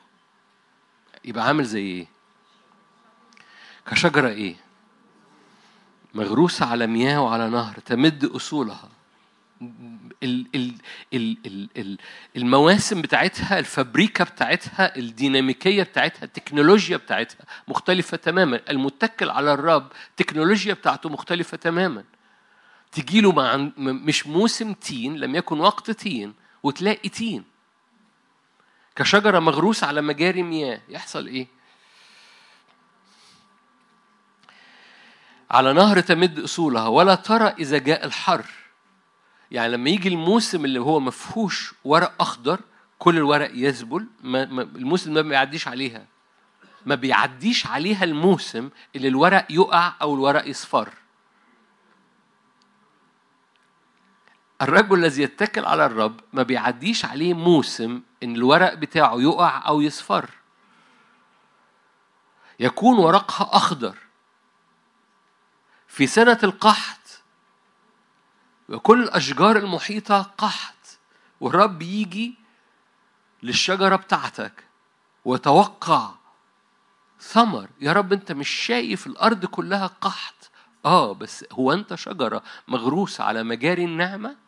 [1.24, 2.06] يبقى عامل زي إيه؟
[3.86, 4.56] كشجرة إيه؟
[6.14, 8.88] مغروسة على مياه وعلى نهر تمد أصولها.
[10.22, 10.74] ال ال
[11.14, 11.98] ال ال ال
[12.36, 18.60] المواسم بتاعتها الفابريكا بتاعتها الديناميكية بتاعتها التكنولوجيا بتاعتها مختلفة تماما.
[18.70, 22.04] المتكل على الرب التكنولوجيا بتاعته مختلفة تماما.
[22.92, 26.34] تجيله مع مش موسم تين لم يكن وقت تين.
[26.62, 27.44] وتلاقي تين.
[28.96, 30.80] كشجرة مغروسة على مجاري مياه.
[30.88, 31.46] يحصل إيه؟
[35.50, 36.88] على نهر تمد أصولها.
[36.88, 38.46] ولا ترى إذا جاء الحر.
[39.50, 42.60] يعني لما يجي الموسم اللي هو مفهوش ورق أخضر
[42.98, 44.06] كل الورق يذبل.
[44.24, 46.06] الموسم ما بيعديش عليها.
[46.86, 50.92] ما بيعديش عليها الموسم اللي الورق يقع أو الورق يصفر.
[54.62, 60.30] الرجل الذي يتكل على الرب ما بيعديش عليه موسم إن الورق بتاعه يقع أو يصفر.
[62.60, 63.98] يكون ورقها أخضر.
[65.88, 67.22] في سنة القحط
[68.68, 70.98] وكل الأشجار المحيطة قحط
[71.40, 72.34] والرب يجي
[73.42, 74.64] للشجرة بتاعتك
[75.24, 76.10] ويتوقع
[77.20, 77.68] ثمر.
[77.80, 80.50] يا رب أنت مش شايف الأرض كلها قحط.
[80.84, 84.45] آه بس هو أنت شجرة مغروسة على مجاري النعمة؟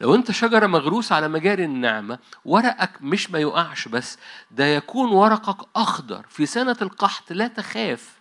[0.00, 4.18] لو انت شجرة مغروسة على مجاري النعمة ورقك مش ما يقعش بس
[4.50, 8.18] ده يكون ورقك أخضر في سنة القحط لا تخاف.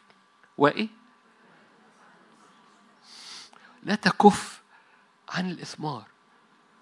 [0.58, 0.88] وإيه؟
[3.84, 4.62] لا تكف
[5.30, 6.06] عن الإثمار.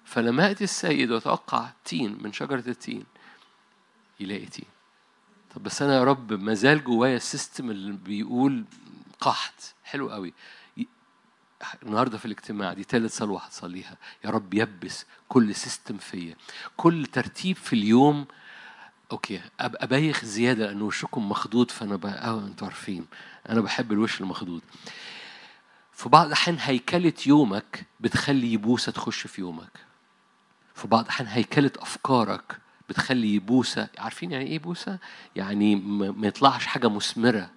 [0.05, 3.05] فلما يأتي السيد ويتوقع تين من شجرة التين
[4.19, 4.65] يلاقي تين.
[5.55, 8.65] طب بس أنا يا رب ما زال جوايا ال system اللي بيقول
[9.21, 9.73] قحط.
[9.83, 10.33] حلو قوي.
[11.83, 13.97] النهارده في الاجتماع دي ثالث صلاة هتصليها.
[14.25, 16.35] يا رب يبس كل system فيا.
[16.77, 18.25] كل ترتيب في اليوم.
[19.11, 23.05] okay ابقى بايخ زيادة لأن وشكم مخضوض فأنا بقى آه أنتوا عارفين.
[23.49, 24.61] أنا بحب الوش المخضوض.
[25.93, 29.79] في بعض الأحيان هيكلة يومك بتخلي يبوسة تخش في يومك.
[30.75, 32.57] في بعض الأحيان هيكلة أفكارك
[32.89, 34.97] بتخلي بوسه عارفين يعني إيه بوسه
[35.35, 37.49] يعني ما يطلعش حاجة مثمرة.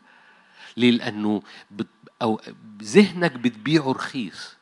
[0.77, 1.43] ليه؟ لأنه
[2.25, 2.41] أو
[2.83, 4.57] ذهنك بتبيعه رخيص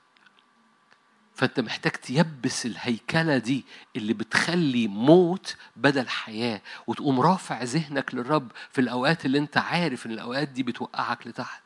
[1.34, 3.64] فأنت محتاج تيبس الهيكلة دي
[3.96, 10.10] اللي بتخلي موت بدل حياة وتقوم رافع ذهنك للرب في الأوقات اللي أنت عارف إن
[10.12, 11.62] الأوقات دي بتوقعك لتحت.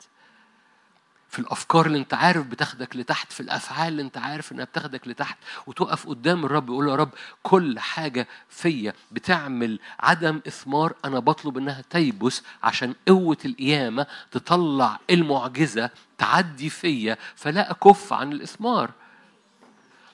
[1.36, 5.38] في الأفكار اللي أنت عارف بتاخدك لتحت في الأفعال اللي أنت عارف إنها بتاخدك لتحت
[5.66, 7.10] وتقف قدام الرب يقول يا رب
[7.42, 15.90] كل حاجة فيا بتعمل عدم إثمار أنا بطلب إنها تيبس عشان قوة القيامة تطلع المعجزة
[16.18, 18.90] تعدي فيا فلا أكف عن الإثمار.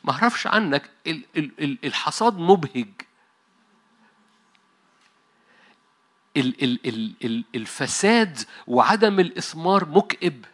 [0.05, 0.91] ما أعرفش عنك
[1.85, 2.89] الحصاد مبهج.
[7.55, 10.45] الفساد وعدم الإثمار مكئب.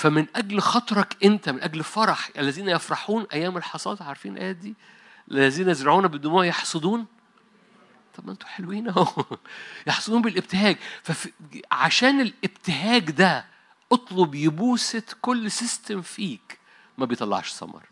[0.00, 4.74] فمن أجل خاطرك أنت من أجل فرح الذين يفرحون أيام الحصاد عارفين الآية دي؟
[5.30, 7.06] الذين يزرعون بالدموع يحصدون؟
[8.16, 9.24] طب ما أنتوا حلوين اهو.
[9.86, 10.76] يحصدون بالابتهاج.
[11.02, 13.44] فعشان الابتهاج ده
[13.92, 16.58] اطلب يبوسة كل system فيك
[16.98, 17.82] ما بيطلعش ثمر.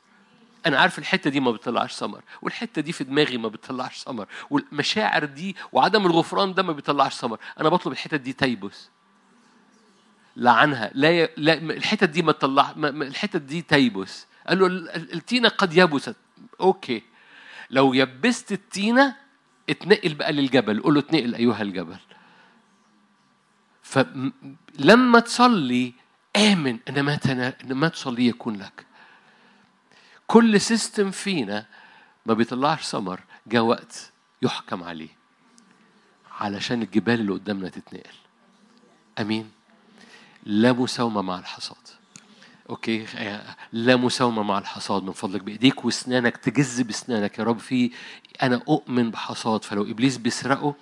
[0.66, 5.24] أنا عارف الحتة دي ما بتطلعش ثمر والحتة دي في دماغي ما بتطلعش ثمر والمشاعر
[5.24, 7.38] دي وعدم الغفران ده ما بيطلعش ثمر.
[7.60, 8.88] أنا بطلب الحتة دي تيبس
[10.38, 11.28] لعنها لا, ي...
[11.36, 12.88] لا الحتت دي ما تطلع ما...
[12.88, 14.26] الحتت دي تيبس.
[14.48, 14.66] قال له
[14.96, 16.16] التينة قد يبست.
[16.60, 17.02] okay.
[17.70, 19.16] لو يبست التينة
[19.70, 20.80] اتنقل بقى للجبل.
[20.82, 21.98] قول له اتنقل أيها الجبل.
[23.82, 25.92] فلما تصلي
[26.36, 27.18] آمن إن ما
[27.64, 28.86] إن ما تصلي يكون لك.
[30.26, 31.66] كل system فينا
[32.26, 34.12] ما بيطلعش ثمر جاء وقت
[34.42, 35.18] يحكم عليه.
[36.40, 38.16] علشان الجبال اللي قدامنا تتنقل.
[39.18, 39.57] أمين.
[40.46, 41.76] لا مساومة مع الحصاد.
[42.70, 43.06] okay؟
[43.72, 47.90] لا مساومة مع الحصاد من فضلك بإيديك واسنانك تجز باسنانك يا رب في
[48.42, 50.74] أنا أؤمن بحصاد فلو إبليس بيسرقه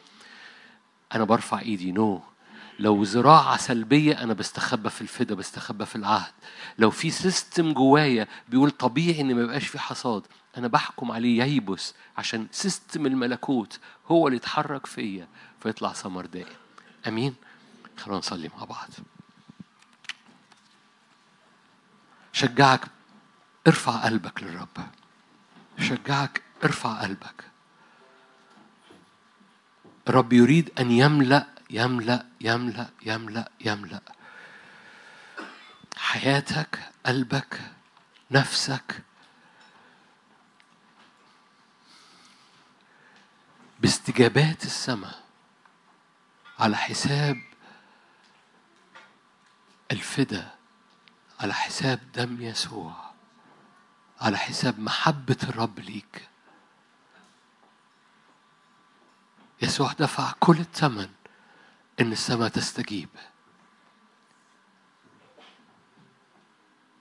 [1.14, 1.92] أنا برفع إيدي.
[1.92, 2.18] no.
[2.18, 2.36] no.
[2.78, 6.32] لو زراعة سلبية أنا بستخبى في الفدا بستخبى في العهد.
[6.78, 10.22] لو في system جوايا بيقول طبيعي إن ما يبقاش في حصاد
[10.56, 15.28] أنا بحكم عليه ييبس عشان system الملكوت هو اللي يتحرك فيا
[15.60, 16.46] فيطلع ثمر دائم.
[17.08, 17.34] أمين؟
[17.96, 18.88] خلونا نصلي مع بعض.
[22.36, 22.80] شجعك
[23.66, 24.88] ارفع قلبك للرب.
[25.78, 27.44] شجعك ارفع قلبك.
[30.08, 34.00] الرب يريد أن يملأ يملأ يملأ يملأ يملأ
[35.96, 37.60] حياتك قلبك
[38.30, 39.02] نفسك
[43.80, 45.22] باستجابات السماء
[46.58, 47.42] على حساب
[49.92, 50.55] الفدا
[51.40, 53.06] على حساب دم يسوع
[54.20, 56.28] على حساب محبة الرب ليك.
[59.62, 61.10] يسوع دفع كل الثمن
[62.00, 63.08] إن السماء تستجيب.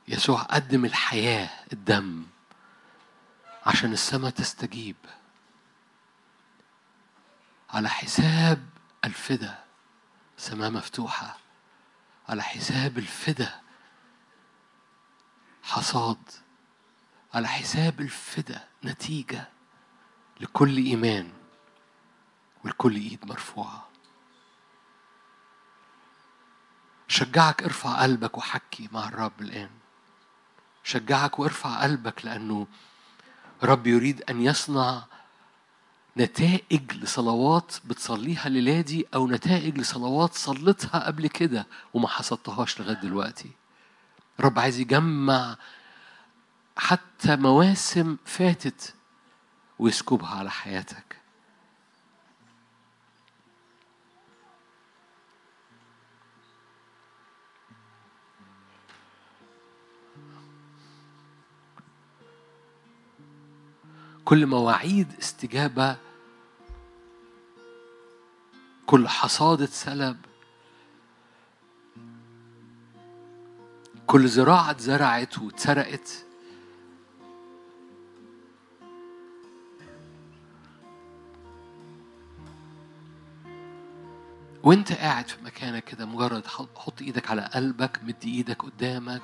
[0.07, 2.25] يسوع قدم الحياة الدم
[3.65, 4.95] عشان السماء تستجيب.
[7.69, 8.69] على حساب
[9.05, 9.63] الفدا
[10.37, 11.37] سماء مفتوحة.
[12.29, 13.64] على حساب الفدا
[15.65, 16.17] حصاد
[17.33, 19.47] على حساب الفدا نتيجة
[20.41, 21.31] لكل إيمان
[22.63, 23.87] ولكل إيد مرفوعة.
[27.07, 29.69] شجعك ارفع قلبك وحكي مع الرب الآن.
[30.83, 32.67] شجعك وارفع قلبك لأنه
[33.63, 35.03] رب يريد أن يصنع
[36.17, 43.64] نتائج لصلوات بتصليها للادي أو نتائج لصلوات صلتها قبل كده وما حصدتهاش لغاية دلوقتي.
[44.39, 45.57] رب عايز يجمع
[46.77, 48.93] حتى مواسم فاتت
[49.79, 51.25] ويسكبها على حياتك.
[64.25, 65.97] كل مواعيد استجابة
[68.85, 70.17] كل حصاد سلب
[74.07, 76.25] كل زراعة اتزرعت واتسرقت
[84.63, 89.21] وانت قاعد في مكانك كده مجرد حط إيدك على قلبك مد إيدك قدامك.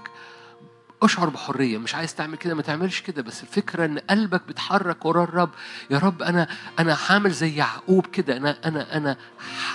[1.04, 5.24] اشعر بحرية مش عايز تعمل كده ما تعملش كده بس الفكرة إن قلبك بيتحرك ورا
[5.24, 5.50] الرب.
[5.90, 6.48] يا رب أنا
[6.80, 9.18] أنا هعمل زي يعقوب كده أنا أنا أنا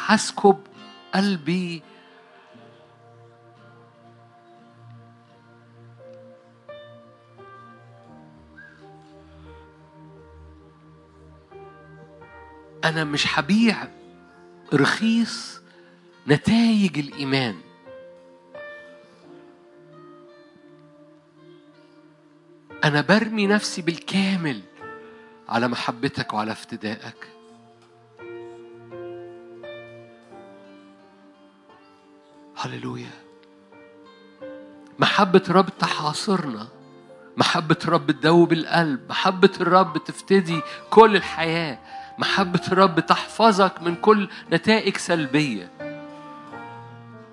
[0.06, 0.58] هسكب
[1.14, 1.82] قلبي
[12.88, 13.88] أنا مش هبيع
[14.74, 15.60] رخيص
[16.28, 17.60] نتائج الإيمان.
[22.84, 24.60] أنا برمي نفسي بالكامل
[25.48, 27.28] على محبتك وعلى افتدائك.
[32.56, 33.10] هللويا.
[34.98, 36.68] محبة الرب تحاصرنا.
[37.36, 39.00] محبة الرب تدوب القلب.
[39.08, 40.60] محبة الرب تفتدي
[40.90, 41.78] كل الحياة.
[42.18, 45.70] محبة الرب تحفظك من كل نتائج سلبية.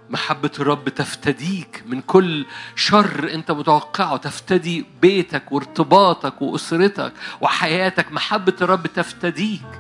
[0.10, 8.12] محبة الرب تفتديك من كل شر أنت متوقعه تفتدي بيتك وارتباطك وأسرتك وحياتك.
[8.12, 9.80] محبة الرب تفتديك.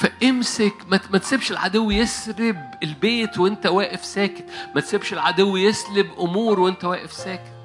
[0.00, 4.44] فامسك ما تسيبش العدو يسرب البيت وانت واقف ساكت.
[4.74, 7.59] ما تسيبش العدو يسلب أمور وانت واقف ساكت.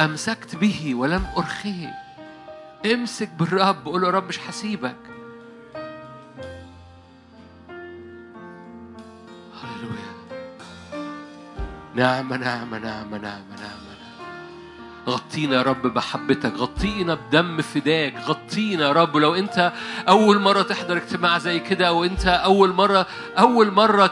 [0.00, 1.94] أمسكت به ولم ارخيه
[2.86, 4.96] امسك بالرب قول له رب مش هسيبك.
[11.94, 13.93] نعمة نعمة نعمة نعمة نعمة
[15.08, 19.16] غطينا يا رب بحبتك غطينا بدم فداك غطينا يا رب.
[19.16, 19.72] لو انت
[20.08, 23.06] أول مرة تحضر اجتماع زي كده أو انت أول مرة
[23.38, 24.10] أول مرة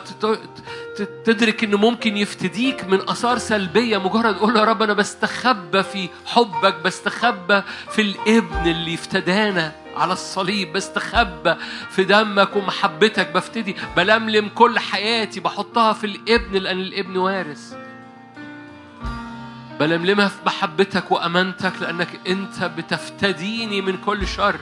[1.25, 6.75] تدرك إنه ممكن يفتديك من آثار سلبية مجرد قول يا رب أنا بستخبى في حبك
[6.85, 11.55] بستخبى في الابن اللي افتدانا على الصليب بستخبى
[11.91, 17.75] في دمك ومحبتك بفتدي بلملم كل حياتي بحطها في الابن لأن الابن وارث.
[19.83, 24.57] بلملمها في محبتك وامانتك لأنك أنت بتفتديني من كل شر.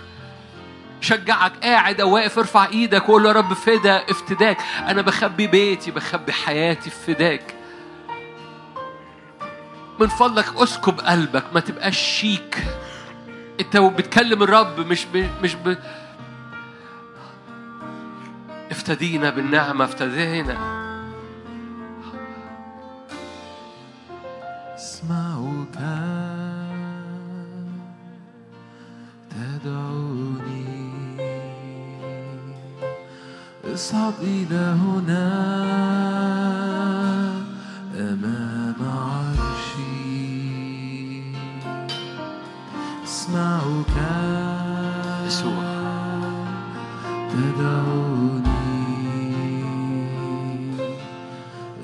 [1.00, 4.58] شجعك قاعد أو واقف ارفع إيدك وقول يا رب فدا افتداك.
[4.78, 7.54] أنا بخبي بيتي بخبي حياتي في فداك
[9.98, 12.56] من فضلك أسكب قلبك ما تبقاش شيك.
[13.60, 15.28] أنت بتكلم الرب مش ب...
[15.42, 15.76] مش ب...
[18.70, 20.80] افتدينا بالنعمة افتدينا.
[33.80, 35.26] اصعد إلى هنا.
[37.98, 39.82] أمام عرشي.
[45.26, 45.80] يسوع.
[47.30, 48.50] تدعوني.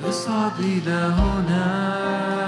[0.08, 2.45] اصعد إلى هنا.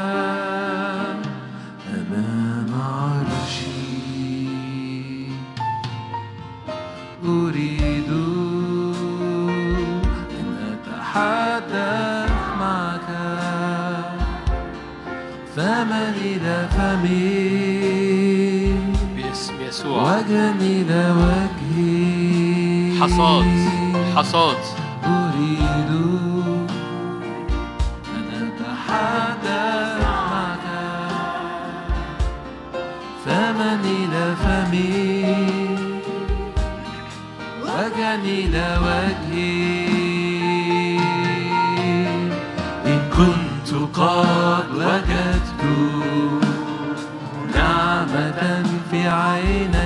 [15.58, 17.18] فمن إلى فمي.
[19.16, 23.00] باسم يسوع وجها إلى وجهي.
[23.00, 23.44] حصاد
[24.16, 24.56] حصاد.
[25.04, 25.90] أريد
[28.14, 30.66] أن أتحدث معك.
[33.24, 35.36] فمن إلى فمي.
[37.62, 39.88] وجها إلى وجهي.
[42.86, 45.47] إن كنت قد وجدت
[49.04, 49.77] نعمة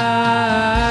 [0.00, 0.89] sky.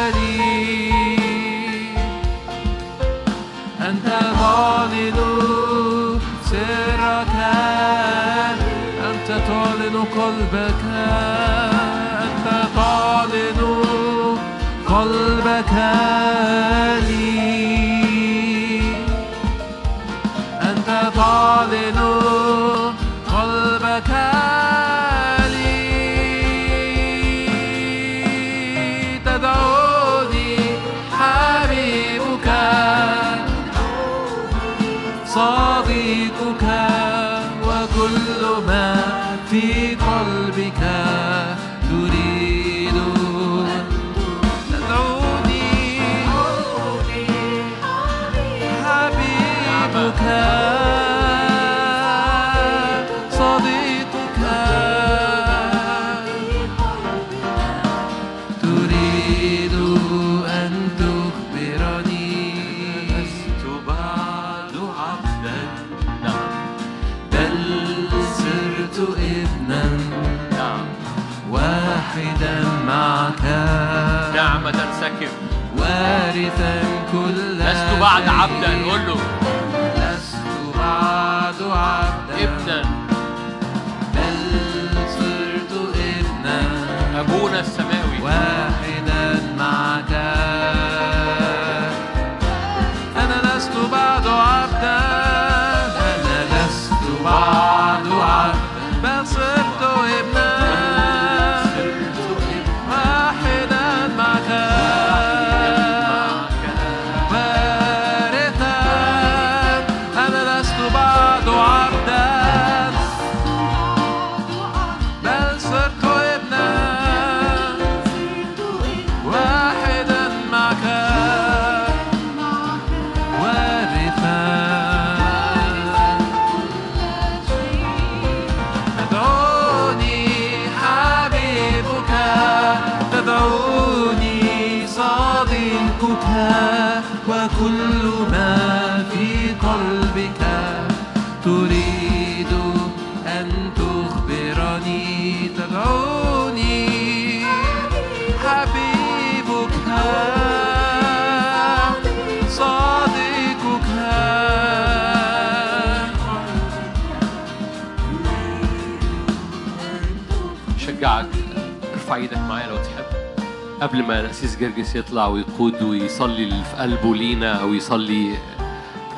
[163.89, 168.37] قبل ما الأسيس جرجس يطلع ويقود ويصلي اللي في قلبه لينا أو يصلي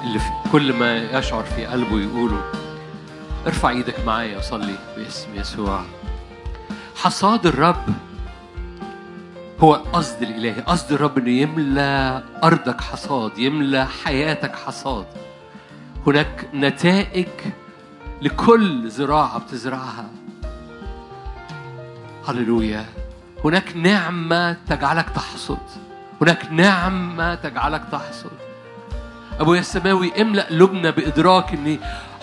[0.03, 2.51] اللي في كل ما يشعر في قلبه يقوله.
[3.47, 5.83] ارفع إيدك معايا وصلي باسم يسوع.
[6.95, 7.85] حصاد الرب
[9.59, 15.05] هو قصد الإلهي قصد الرب إنه يملى أرضك حصاد يملى حياتك حصاد.
[16.07, 17.27] هناك نتائج
[18.21, 20.09] لكل زراعة بتزرعها.
[22.27, 23.00] هللويا.
[23.45, 25.57] هناك نعمة تجعلك تحصد.
[26.21, 28.31] هناك نعمة تجعلك تحصد.
[29.39, 31.79] أبويا السماوي املأ قلوبنا بإدراك إن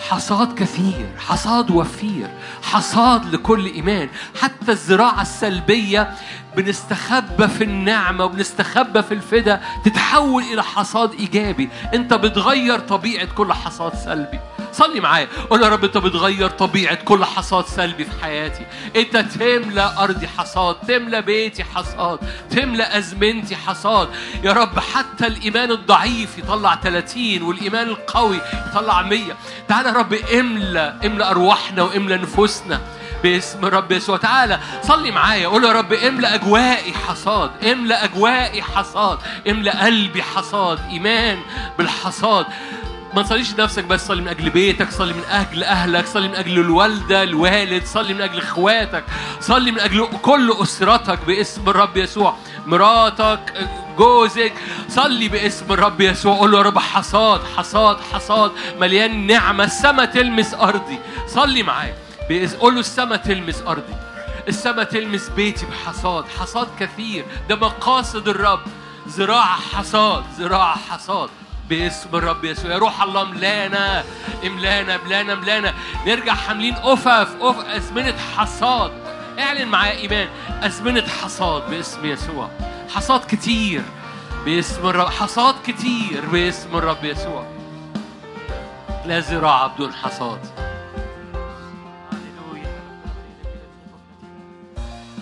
[0.08, 2.28] حصاد كثير حصاد وفير
[2.62, 4.08] حصاد لكل إيمان.
[4.40, 6.14] حتى الزراعة السلبية
[6.56, 11.68] بنستخبى في النعمة وبنستخبى في الفدا تتحول إلى حصاد إيجابي.
[11.94, 14.40] أنت بتغير طبيعة كل حصاد سلبي.
[14.78, 15.28] صلي معايا.
[15.50, 18.66] قول يا رب أنت بتغير طبيعة كل حصاد سلبي في حياتي.
[18.96, 22.18] أنت تملى أرضي حصاد تملى بيتي حصاد
[22.50, 24.08] تملى أزمنتي حصاد.
[24.42, 29.22] يا رب حتى الإيمان الضعيف يطلع 30 والإيمان القوي يطلع 100
[29.68, 32.80] تعالى يا رب املى املى أرواحنا واملى نفوسنا
[33.22, 34.16] باسم الرب يسوع.
[34.16, 35.48] تعالى صلي معايا.
[35.48, 39.18] قول يا رب املى اجوائي حصاد املى اجوائي حصاد
[39.48, 41.38] املى قلبي حصاد إيمان
[41.78, 42.46] بالحصاد.
[43.14, 46.58] ما تصليش لنفسك بس صلي من أجل بيتك صلي من أجل أهلك صلي من أجل
[46.58, 49.04] الوالدة الوالد صلي من أجل إخواتك
[49.40, 52.36] صلي من أجل كل أسرتك باسم الرب يسوع.
[52.66, 54.52] مراتك جوزك
[54.88, 56.36] صلي باسم الرب يسوع.
[56.36, 59.64] قول له يا رب حصاد حصاد حصاد مليان نعمة.
[59.64, 60.98] السما تلمس أرضي.
[61.26, 61.96] صلي معايا.
[62.60, 63.94] قول له السما تلمس أرضي.
[64.48, 66.24] السما تلمس بيتي بحصاد.
[66.40, 67.24] حصاد كثير.
[67.48, 68.60] ده مقاصد الرب.
[69.06, 71.28] زراعة حصاد زراعة حصاد.
[71.68, 72.70] باسم الرب يسوع.
[72.70, 74.04] يا روح الله ملانا
[74.46, 75.74] املانا ملانا ملانا
[76.06, 78.92] نرجع حاملين أفف أف أزمنة حصاد.
[79.38, 80.28] اعلن معايا إيمان.
[80.48, 82.50] أزمنة حصاد باسم يسوع.
[82.94, 83.82] حصاد كتير
[84.44, 87.46] باسم الرب حصاد كتير باسم الرب يسوع.
[89.06, 90.38] لا زراعة بدون حصاد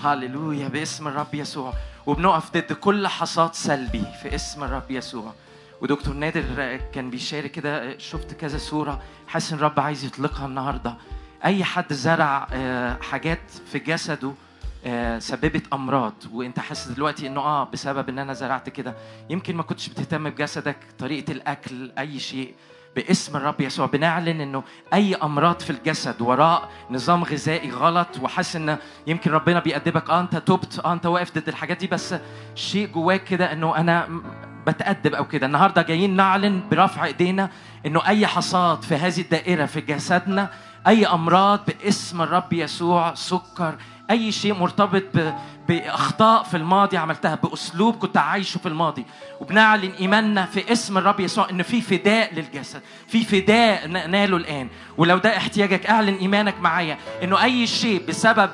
[0.05, 1.73] هللويا باسم الرب يسوع.
[2.07, 5.33] وبنقف ضد كل حصاد سلبي في اسم الرب يسوع.
[5.81, 10.97] ودكتور نادر كان بيشارك كده شفت كذا صورة حاسس إن الرب عايز يطلقها النهاردة.
[11.45, 14.33] أي حد زرع آه، حاجات في جسده
[14.87, 16.15] آه، سببت أمراض.
[16.33, 18.95] وأنت حاسس دلوقتي إنه آه بسبب إن أنا زرعت كده.
[19.31, 22.55] يمكن ما كنتش بتهتم بجسدك طريقة الأكل أي شيء.
[22.97, 24.63] باسم الرب يسوع بنعلن إنه
[24.95, 30.37] أي أمراض في الجسد وراء نظام غذائي غلط وحاسس إن يمكن ربنا بيأدبك آه أنت
[30.37, 31.87] تبت آه أنت واقف ضد الحاجات دي.
[31.87, 32.15] بس
[32.55, 34.09] شيء جواك كده إنه أنا
[34.67, 35.47] بتأدب أو كده.
[35.47, 37.51] النهارده جايين نعلن برفع إيدينا
[37.87, 40.49] إنه أي حصاد في هذه الدائرة في جسدنا
[40.87, 43.75] أي أمراض باسم الرب يسوع سكر
[44.11, 45.33] أي شيء مرتبط ب...
[45.69, 49.05] بأخطاء في الماضي عملتها بأسلوب كنت عايشه في الماضي.
[49.41, 54.69] وبنعلن إيماننا في اسم الرب يسوع إن في فداء للجسد في فداء ناله الآن.
[54.99, 58.51] ولو ده احتياجك اعلن إيمانك معايا إنه أي شيء بسبب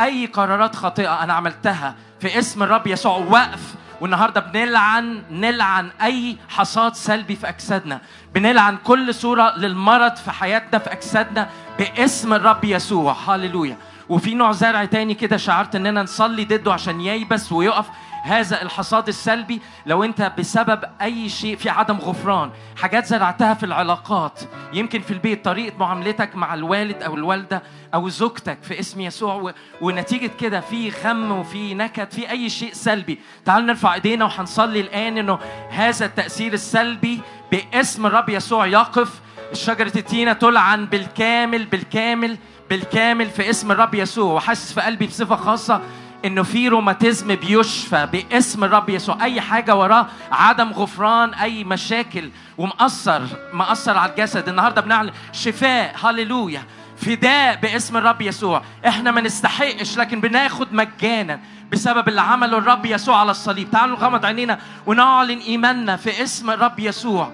[0.00, 6.94] أي قرارات خاطئة أنا عملتها في اسم الرب يسوع وقف والنهارده بنلعن نلعن أي حصاد
[6.94, 8.00] سلبي في أجسادنا.
[8.34, 11.48] بنلعن كل صورة للمرض في حياتنا في أجسادنا
[11.78, 13.16] باسم الرب يسوع.
[13.26, 13.76] هللويا.
[14.08, 17.86] وفي نوع زرع تاني كده شعرت إننا نصلي ضده عشان ييبس ويقف.
[18.22, 24.40] هذا الحصاد السلبي لو انت بسبب أي شيء في عدم غفران حاجات زرعتها في العلاقات
[24.72, 27.62] يمكن في البيت طريقة معاملتك مع الوالد أو الوالدة
[27.94, 29.52] أو زوجتك في اسم يسوع و...
[29.80, 33.18] ونتيجة كده في غم وفي نكد في أي شيء سلبي.
[33.44, 35.38] تعال نرفع إيدينا وهنصلي الآن إنه
[35.70, 37.20] هذا التأثير السلبي
[37.52, 39.20] باسم الرب يسوع يقف.
[39.52, 42.38] شجره التينة تلعن بالكامل بالكامل
[42.70, 44.34] بالكامل في اسم الرب يسوع.
[44.34, 45.80] وحاسس في قلبي بصفة خاصة.
[46.24, 49.24] إنه في روماتيزم بيشفى باسم الرب يسوع.
[49.24, 53.22] أي حاجة وراه عدم غفران أي مشاكل ومأثر
[53.52, 54.48] مأثر على الجسد.
[54.48, 56.62] النهارده بنعلن شفاء هللويا.
[56.96, 58.62] فداء باسم الرب يسوع.
[58.86, 61.40] إحنا ما نستحقش لكن بناخد مجانا
[61.72, 63.70] بسبب اللي عمله الرب يسوع على الصليب.
[63.70, 67.32] تعالوا نغمض عينينا ونعلن إيماننا في اسم الرب يسوع.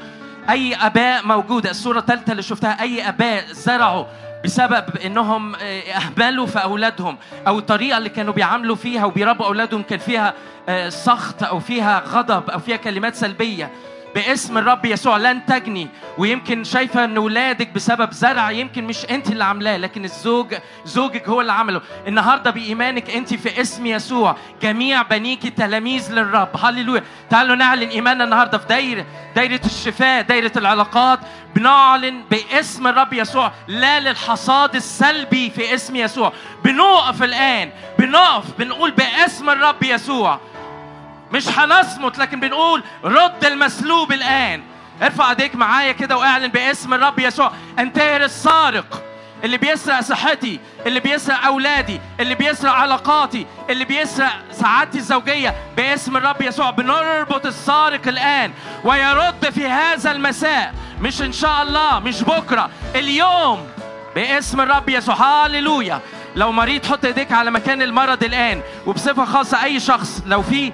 [0.50, 4.04] أي آباء موجودة الصورة الثالثة اللي شفتها أي آباء زرعوا
[4.44, 7.16] بسبب إنهم اهملوا في أولادهم
[7.46, 10.34] أو الطريقة اللي كانوا بيعاملوا فيها وبيربوا أولادهم كان فيها
[10.68, 13.70] آه، سخط أو فيها غضب أو فيها كلمات سلبية.
[14.14, 15.88] باسم الرب يسوع لن تجني
[16.18, 20.54] ويمكن شايفة إن ولادك بسبب زرع يمكن مش أنت اللي عاملاه لكن الزوج
[20.84, 26.48] زوجك هو اللي عمله النهارده بإيمانك أنت في اسم يسوع جميع بنيكي تلاميذ للرب.
[26.64, 27.02] هللويا.
[27.30, 31.18] تعالوا نعلن ايماننا النهارده في دايرة دايرة الشفاء دايرة العلاقات.
[31.54, 33.52] بنعلن باسم الرب يسوع.
[33.68, 36.32] لا للحصاد السلبي في اسم يسوع.
[36.64, 40.40] بنقف الآن بنقف بنقول باسم الرب يسوع.
[41.34, 44.62] مش هنصمت لكن بنقول رد المسلوب الآن.
[45.02, 47.52] ارفع ايديك معايا كده واعلن باسم الرب يسوع.
[47.78, 49.02] انتهر السارق
[49.44, 56.42] اللي بيسرق صحتي اللي بيسرق أولادي اللي بيسرق علاقاتي اللي بيسرق سعادتي الزوجية باسم الرب
[56.42, 56.70] يسوع.
[56.70, 58.52] بنربط السارق الآن
[58.84, 63.68] ويرد في هذا المساء مش إن شاء الله مش بكرة اليوم
[64.14, 65.14] باسم الرب يسوع.
[65.14, 66.00] هاليلويا
[66.36, 68.60] لو مريض حط ايديك على مكان المرض الآن.
[68.86, 70.72] وبصفة خاصة أي شخص لو في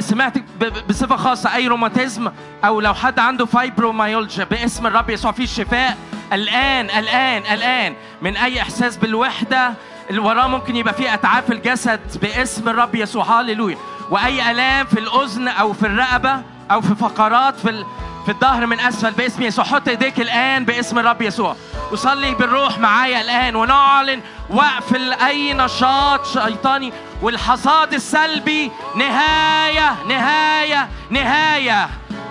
[0.00, 2.30] سمعت ب- ب- بصفة خاصة أي روماتيزم؟
[2.64, 5.96] أو لو حد عنده فايبروميالجيا باسم الرب يسوع في شفاء.
[6.32, 9.74] الآن الآن الآن من أي إحساس بالوحدة؟
[10.10, 13.76] اللي وراه ممكن يبقى فيه أتعاب في الجسد باسم الرب يسوع هاليلويا.
[14.10, 17.84] وأي آلام في الأذن أو في الرقبة أو في فقرات في.
[18.26, 19.64] في الظهر من أسفل باسم يسوع.
[19.64, 21.56] حط إيديك الآن باسم الرب يسوع.
[21.92, 24.20] وصلي بالروح معايا الآن ونعلن
[24.50, 24.94] وقف
[25.26, 26.92] اي نشاط شيطاني
[27.22, 28.72] والحصاد السلبي.
[28.96, 31.88] نهاية نهاية نهاية.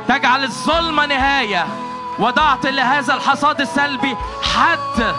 [0.08, 1.68] تجعل الظلمة نهاية.
[2.20, 4.18] وضعت لهذا الحصاد السلبي
[4.56, 5.16] حد.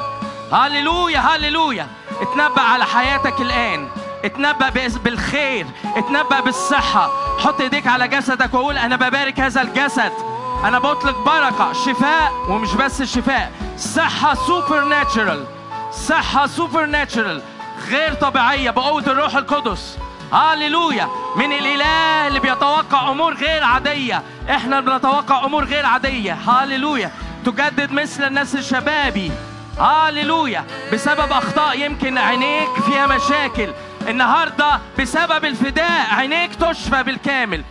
[0.52, 1.86] هللويا هللويا.
[2.20, 3.88] اتنبأ على حياتك الآن.
[4.24, 4.68] اتنبأ
[5.04, 5.66] بالخير.
[5.96, 7.10] اتنبأ بالصحة.
[7.38, 10.12] حط إيديك على جسدك وقول أنا ببارك هذا الجسد.
[10.64, 13.52] أنا بطلق بركة شفاء ومش بس شفاء.
[13.78, 15.44] صحة supernatural
[15.92, 17.42] صحة supernatural
[17.88, 19.98] غير طبيعية بقوة الروح القدس.
[20.32, 24.22] هاليلويا من الإله اللي بيتوقع أمور غير عادية.
[24.50, 26.32] إحنا بنتوقع أمور غير عادية.
[26.32, 27.10] هاليلويا
[27.44, 29.32] تجدد مثل النسر شبابي.
[29.78, 33.72] هاليلويا بسبب أخطاء يمكن عينيك فيها مشاكل.
[34.08, 37.64] النهارده بسبب الفداء عينيك تشفى بالكامل.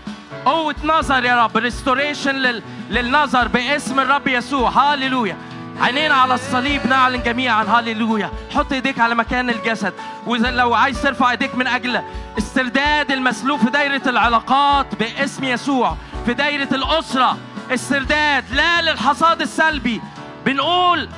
[0.45, 1.57] قوة نظر يا رب.
[1.57, 2.63] restoration لل...
[2.89, 4.69] للنظر باسم الرب يسوع.
[4.69, 5.38] هاليلويا
[5.81, 7.63] عينينا على الصليب نعلن جميعا.
[7.63, 9.93] هاليلويا حط ايديك على مكان الجسد.
[10.27, 12.01] وإذا لو عايز ترفع ايديك من أجل
[12.38, 17.38] استرداد المسلوب في دايرة العلاقات باسم يسوع في دايرة الأسرة
[17.73, 20.01] استرداد لا للحصاد السلبي.
[20.45, 21.09] بنقول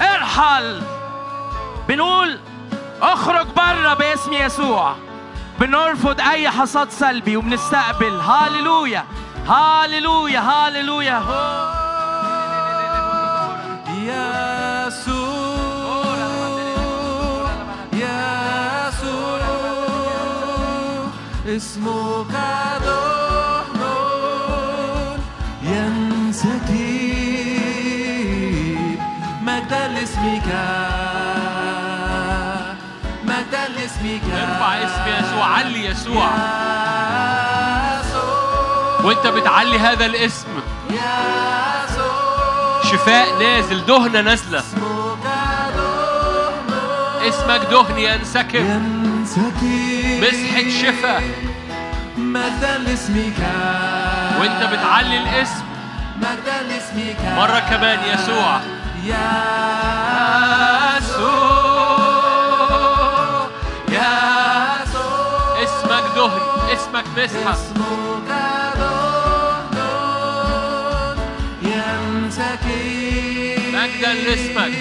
[0.00, 0.82] ارحل.
[1.88, 2.38] بنقول
[3.02, 4.96] اخرج بره باسم يسوع.
[5.60, 8.20] بنرفض أي حصاد سلبي وبنستقبل.
[8.20, 9.04] هاليلويا.
[9.46, 11.22] هاليلويا هاليلويا.
[13.88, 15.30] يسوع
[17.92, 19.40] يسوع
[21.46, 22.32] اسمك
[22.84, 23.82] دهن
[25.62, 26.80] ينسكب
[29.42, 30.99] مجدا لاسمك.
[34.02, 36.30] لاسمك ارفع اسم يسوع علي يسوع.
[39.04, 40.48] وانت بتعلي هذا الاسم.
[42.90, 44.62] شفاء نازل دهنة نازلة.
[47.28, 48.82] اسمك دهن اسمك ينسكب.
[50.22, 51.22] مسحة شفاء.
[52.16, 53.38] مجدا لاسمك
[54.40, 55.64] وانت بتعلي الاسم.
[57.36, 58.60] مرة كمان يسوع.
[59.04, 59.79] يسوع
[66.20, 67.80] دهن اسمك مسحة اسمك
[73.72, 74.72] مجدا لاسمك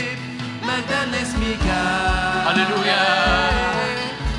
[0.64, 1.66] مجدا لاسمك.
[2.48, 3.04] هللويا.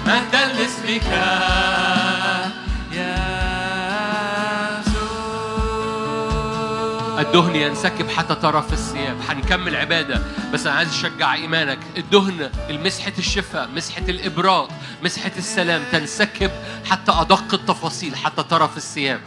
[0.07, 2.10] مجدا لاسمك.
[7.31, 9.17] الدهن ينسكب حتى طرف الثياب.
[9.29, 11.79] هنكمل عبادة بس أنا عايز أشجع إيمانك.
[11.97, 14.69] الدهن المسحة الشفاء مسحة الإبراء
[15.03, 16.51] مسحة السلام تنسكب
[16.91, 19.21] حتى أدق التفاصيل حتى طرف الثياب.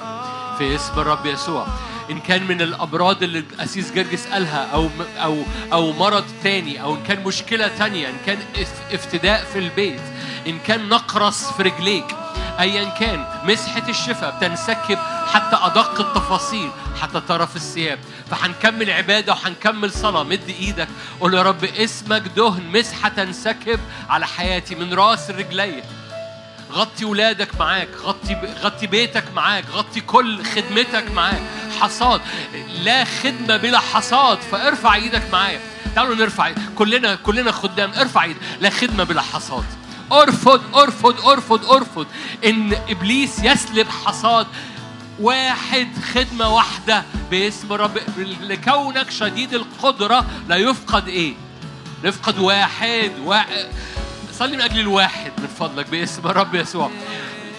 [0.58, 1.68] في اسم الرب يسوع.
[2.12, 4.90] إن كان من الأمراض اللي الأسيس جرجس قالها أو
[5.24, 5.44] أو
[5.74, 10.02] أو مرض تاني أو إن كان مشكلة تانية إن كان اف- افتداء في البيت
[10.48, 12.06] إن كان نقرس في رجليك
[12.60, 14.98] ايا كان مسحة الشفاء بتنسكب
[15.34, 16.70] حتى أدق التفاصيل
[17.02, 18.00] حتى طرف الثياب.
[18.32, 20.24] فهنكمل عبادة وهنكمل صلاة.
[20.24, 20.88] مد إيدك
[21.20, 25.84] قول يا رب اسمك دهن مسحة تنسكب على حياتي من رأس رجلي.
[26.72, 31.42] غطي ولادك معاك غطي غطي بيتك معاك غطي كل خدمتك معاك.
[31.80, 32.22] حصاد
[32.84, 34.38] لا خدمة بلا حصاد.
[34.38, 35.60] فارفع إيدك معايا.
[35.96, 36.52] تعالوا نرفع.
[36.76, 37.92] كلنا كلنا خدام.
[37.94, 39.66] ارفع إيدك لا خدمة بلا حصاد.
[40.14, 42.08] أرفض أرفض أرفض أرفض
[42.46, 44.48] إن إبليس يسلب حصاد
[45.20, 47.98] واحد خدمة واحدة باسم رب
[48.42, 51.34] لكونك شديد القدرة لا يفقد إيه؟
[52.04, 53.68] لا يفقد واحد واحد
[54.34, 56.92] صلي من أجل الواحد من فضلك باسم الرب يسوع.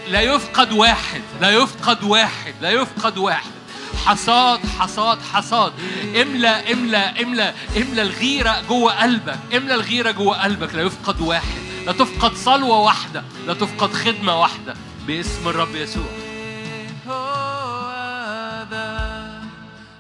[0.09, 3.51] لا يفقد واحد لا يفقد واحد لا يفقد واحد.
[4.05, 5.73] حصاد حصاد حصاد.
[6.23, 11.64] املأ املأ املأ املأ الغيرة جوه قلبك املأ الغيرة جوه قلبك لا يفقد واحد.
[11.87, 14.75] لا تفقد صلوة واحدة لا تفقد خدمة واحدة
[15.07, 16.05] باسم الرب يسوع.
[17.09, 19.43] هو ذا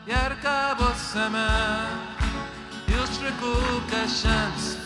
[0.06, 1.90] يركب السماء
[2.88, 3.40] يشرق
[3.90, 4.78] كالشمس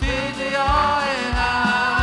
[0.00, 1.99] في ضيائها.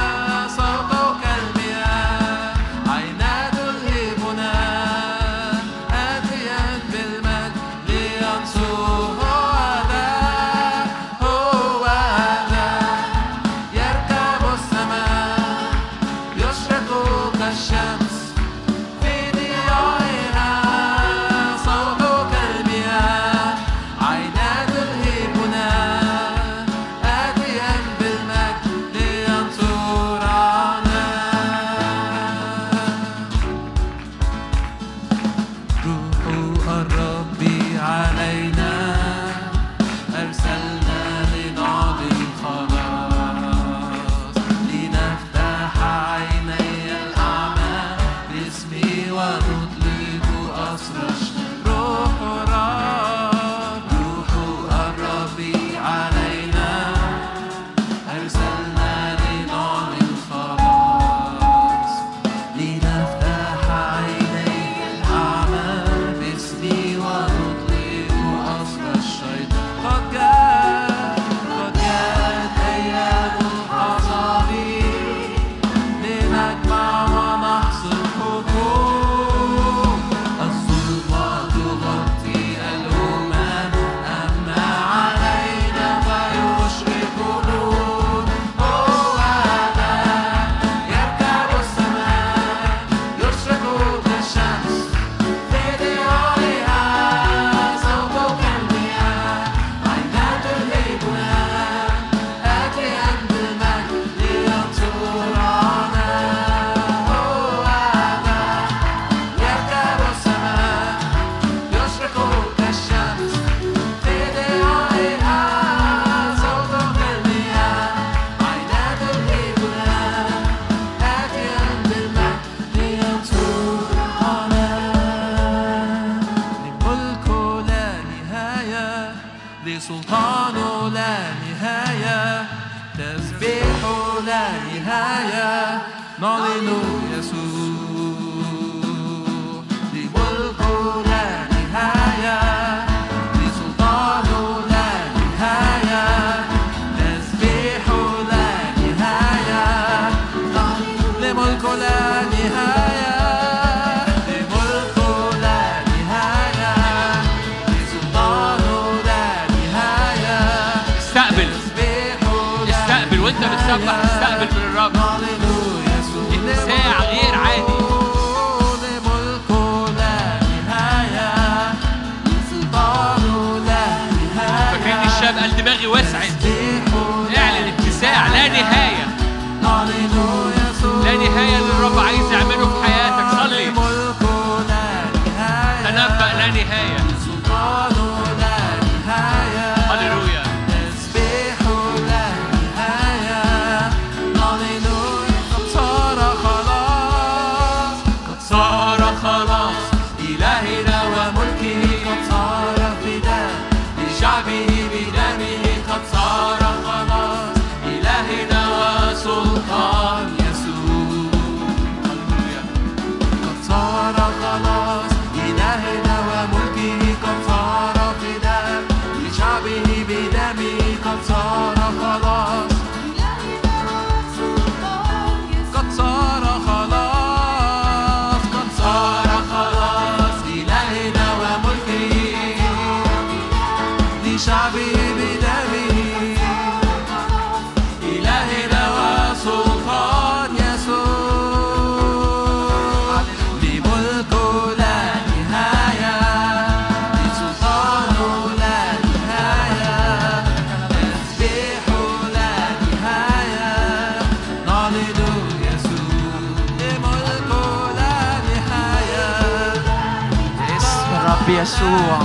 [261.77, 262.19] يسوع.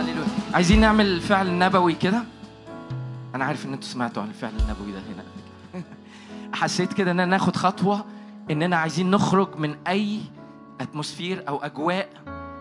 [0.00, 2.22] هللويا عايزين نعمل الفعل النبوي كده؟
[3.34, 5.24] أنا عارف إن أنتوا سمعتوا عن الفعل النبوي ده هنا.
[5.74, 5.82] كده.
[6.60, 8.04] حسيت كده اننا ناخد خطوة
[8.50, 10.20] اننا عايزين نخرج من أي
[10.80, 12.08] اتموسفير أو أجواء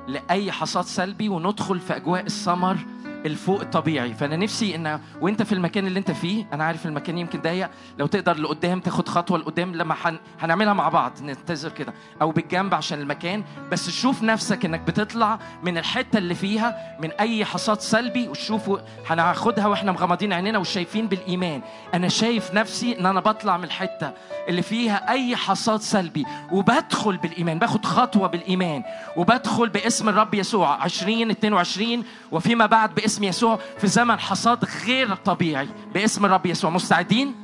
[0.08, 2.78] لأي حصاد سلبي وندخل في أجواء السمر
[3.26, 7.42] الفوق الطبيعي فأنا نفسي إن وأنت في المكان اللي أنت فيه أنا عارف المكان يمكن
[7.42, 7.70] ضيق
[8.00, 10.18] لو تقدر لقدام تاخد خطوة لقدام لما حن...
[10.40, 13.44] هنعملها مع بعض ننتظر كده أو بالجنب عشان المكان.
[13.72, 18.78] بس شوف نفسك إنك بتطلع من الحتة اللي فيها من أي حصاد سلبي وشوفوا
[19.10, 21.62] هناخدها وإحنا مغمضين عينينا وشايفين بالإيمان.
[21.94, 24.12] أنا شايف نفسي إن أنا بطلع من الحتة
[24.50, 28.84] اللي فيها أي حصاد سلبي وبدخل بالإيمان باخد خطوة بالإيمان
[29.18, 30.70] وبدخل باسم الرب يسوع.
[30.84, 36.70] 20 22 وفيما بعد باسم يسوع في زمن حصاد غير طبيعي باسم الرب يسوع.
[36.70, 37.36] مستعدين؟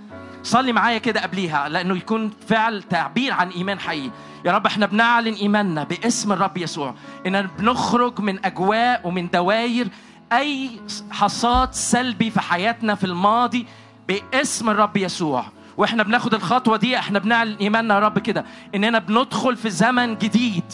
[0.44, 4.12] صلي معايا كده قبليها لأنه يكون فعل تعبير عن إيمان حقيقي.
[4.46, 6.96] يا رب إحنا بنعلن إيماننا باسم الرب يسوع.
[7.28, 9.88] إن بنخرج من أجواء ومن دواير
[10.34, 10.70] أي
[11.12, 13.68] حصاد سلبي في حياتنا في الماضي
[14.08, 15.46] باسم الرب يسوع.
[15.78, 18.46] وإحنا بناخد الخطوة دي إحنا بنعلن إيماننا يا رب كده.
[18.76, 20.74] إننا بندخل في زمن جديد.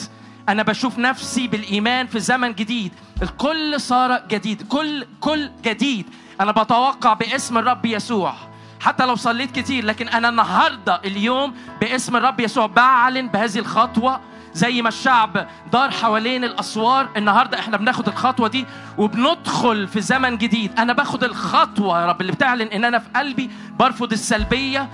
[0.50, 2.92] أنا بشوف نفسي بالإيمان في زمن جديد.
[3.22, 4.68] الكل صار جديد.
[4.68, 6.06] كل كل جديد.
[6.42, 8.34] أنا بتوقع باسم الرب يسوع.
[8.80, 14.20] حتى لو صليت كتير لكن أنا النهارده اليوم باسم الرب يسوع بعلن بهذه الخطوة.
[14.54, 18.66] زي ما الشعب دار حوالين الأسوار النهارده إحنا بناخد الخطوة دي
[18.98, 20.80] وبندخل في زمن جديد.
[20.80, 23.50] أنا باخد الخطوة يا رب اللي بتعلن إن أنا في قلبي
[23.80, 24.90] برفض السلبية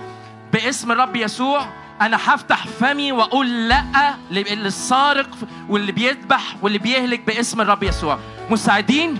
[0.52, 1.68] باسم الرب يسوع.
[2.00, 5.28] أنا هفتح فمي وأقول لأ للسارق
[5.68, 8.18] واللي بيذبح واللي بيهلك باسم الرب يسوع.
[8.50, 9.18] مستعدين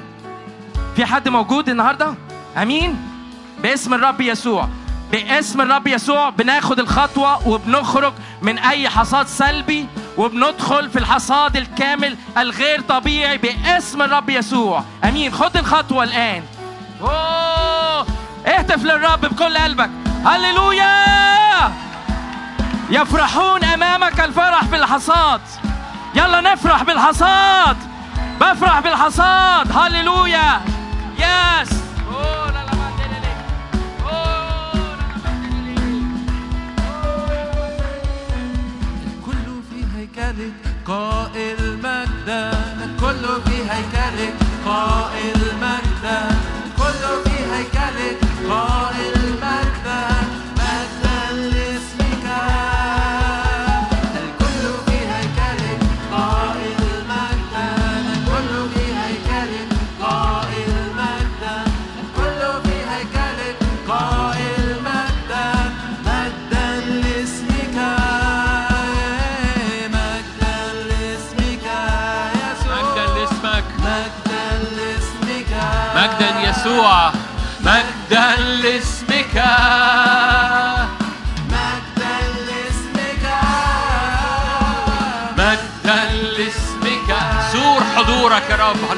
[0.96, 2.14] في حد موجود النهارده؟
[2.56, 2.96] أمين؟
[3.62, 4.68] باسم الرب يسوع.
[5.12, 8.12] باسم الرب يسوع بناخد الخطوة وبنخرج
[8.42, 9.86] من أي حصاد سلبي
[10.16, 14.84] وبندخل في الحصاد الكامل الغير طبيعي باسم الرب يسوع.
[15.04, 16.42] أمين؟ خد الخطوة الآن.
[17.00, 18.06] أوه!
[18.46, 19.90] اهتف للرب بكل قلبك.
[20.24, 21.85] هللويا!
[22.90, 25.40] يفرحون أمامك الفرح في الحصاد
[26.14, 27.76] يلا نفرح بالحصاد.
[28.40, 29.72] بفرح بالحصاد.
[29.72, 30.60] هللويا.
[31.18, 31.68] يس.
[39.06, 40.52] الكل في هيكلك
[40.86, 42.50] قائل مجدا
[42.84, 44.34] الكل في هيكلك
[44.66, 45.85] قائل مجدا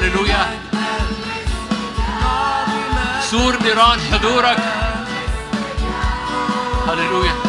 [0.09, 0.59] هللويا
[3.21, 4.57] سور نيران حضورك.
[6.87, 7.48] هللويا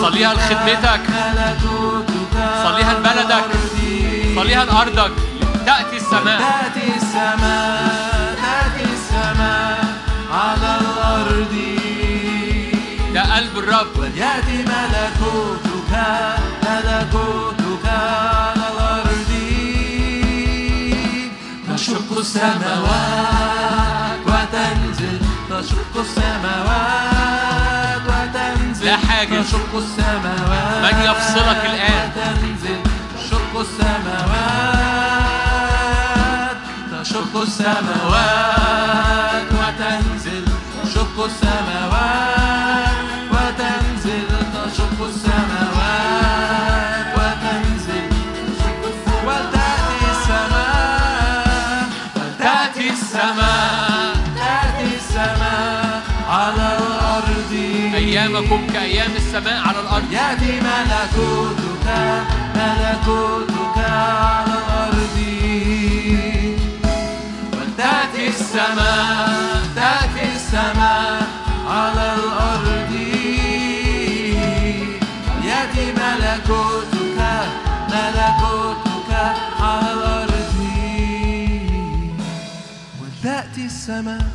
[0.00, 1.00] صليها لخدمتك.
[2.64, 3.44] صليها لبلدك.
[4.36, 5.12] صليها لأرضك.
[5.66, 6.38] تأتي السماء.
[6.38, 8.36] تأتي السماء.
[8.42, 9.84] تأتي السماء
[10.32, 11.54] على الأرض.
[13.14, 13.98] ده قلب الرب.
[13.98, 15.92] وليأتي ملكوتك.
[16.62, 19.30] ملكوتك على الأرض.
[21.76, 25.18] تشق السماوات وتنزل.
[25.50, 27.81] تشق السماوات.
[29.08, 29.42] حاجة.
[29.42, 30.92] تشق السماوات.
[30.92, 32.10] من يفصلك الآن؟
[33.18, 34.92] تشق السماوات.
[37.02, 38.72] تشق السماوات.
[39.52, 40.44] وتنزل
[40.84, 42.96] تشق السماوات.
[43.32, 45.61] وتنزل تشق السماوات.
[58.22, 60.12] أيامكم كأيام السماء على الأرض.
[60.12, 61.88] يأتي ملكوتك
[62.56, 65.16] ملكوتك على الأرض.
[67.52, 71.22] ولتأتي السماء تأتي السماء
[71.66, 72.92] على الأرض.
[75.44, 77.18] يأتي ملكوتك
[77.92, 79.10] ملكوتك
[79.60, 80.58] على الأرض.
[83.00, 84.26] ولتأتي السماء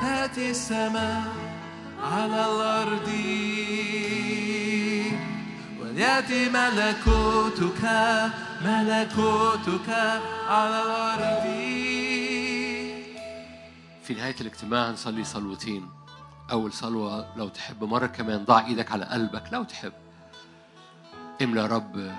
[0.00, 1.22] تأتي السماء
[2.12, 3.08] على الأرض.
[5.80, 7.84] وليأتي ملكوتك
[8.64, 9.90] ملكوتك
[10.48, 11.44] على الأرض.
[14.02, 15.88] في نهاية الاجتماع هنصلي صلوتين.
[16.50, 19.92] أول صلوة لو تحب مرة كمان ضع إيدك على قلبك لو تحب.
[21.42, 22.12] املى يا رب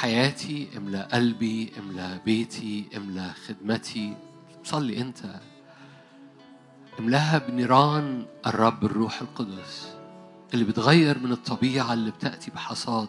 [0.00, 4.16] حياتي املى قلبي املى بيتي املى خدمتي.
[4.64, 5.18] صلي أنت.
[6.98, 9.88] املاها بنيران الرب الروح القدس
[10.54, 13.08] اللي بتغير من الطبيعة اللي بتأتي بحصاد.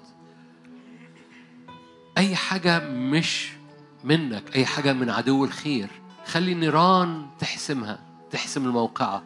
[2.18, 3.52] أي حاجة مش
[4.03, 5.90] منك أي حاجة من عدو الخير
[6.26, 7.99] خلي النيران تحسمها
[8.32, 9.24] تحسم الموقعة.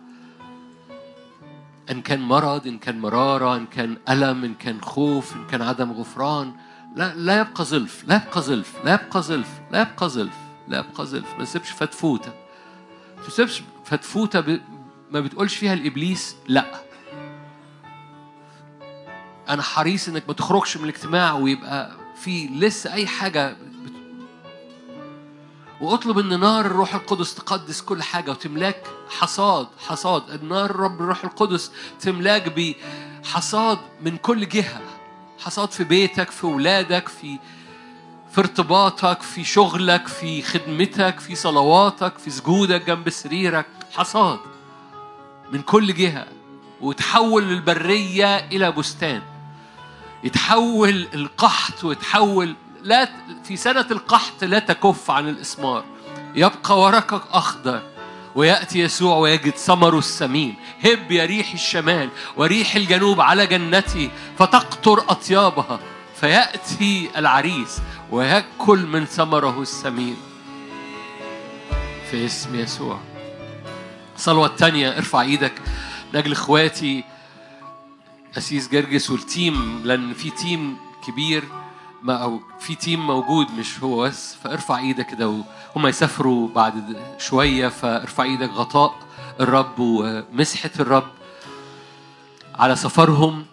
[1.91, 5.91] إن كان مرض إن كان مرارة إن كان ألم إن كان خوف إن كان عدم
[5.91, 6.53] غفران.
[6.95, 10.37] لا لا يبقى زلف لا يبقى زلف لا يبقى زلف لا يبقى زلف
[10.67, 11.33] لا يبقى زلف.
[11.37, 12.33] ما تسيبش فتفوتة.
[13.17, 14.61] ما تسيبش فتفوتة ب...
[15.11, 16.83] ما بتقولش فيها الإبليس لأ.
[19.49, 23.93] أنا حريص إنك ما تخرجش من الاجتماع ويبقى في لسه أي حاجة بت...
[25.81, 30.29] وأطلب إن نار الروح القدس تقدس كل حاجة وتملاك حصاد حصاد.
[30.29, 32.75] النار الرب الروح القدس تملاك
[33.23, 34.81] بحصاد من كل جهة.
[35.39, 37.39] حصاد في بيتك في ولادك في
[38.33, 43.65] في ارتباطك في شغلك في خدمتك في صلواتك في سجودك جنب سريرك.
[43.95, 44.39] حصاد
[45.51, 46.27] من كل جهة
[46.81, 49.21] وتحول البرية إلى بستان.
[50.23, 53.09] يتحول القحط ويتحول لا
[53.43, 55.83] في سنة القحط لا تكف عن الإسمار.
[56.35, 57.81] يبقى ورقك أخضر
[58.35, 60.55] ويأتي يسوع ويجد ثمره السمين.
[60.85, 65.79] هب يا ريح الشمال وريح الجنوب على جنتي فتقطر أطيابها.
[66.21, 67.81] فيأتي العريس
[68.13, 70.17] ويأكل من ثمره السمين.
[72.11, 72.99] في اسم يسوع.
[74.15, 75.53] الصلوة الثانية ارفع إيدك.
[76.13, 77.03] لأجل اخواتي
[78.37, 81.43] قسيس جرجس وال team لأن في team كبير
[82.03, 84.35] ما أو في team موجود مش هو بس.
[84.43, 85.43] فارفع إيدك كده
[85.75, 88.49] وهم يسافروا بعد شوية فارفع إيدك.
[88.49, 88.95] غطاء
[89.39, 91.07] الرب ومسحة الرب
[92.55, 93.45] على سفرهم.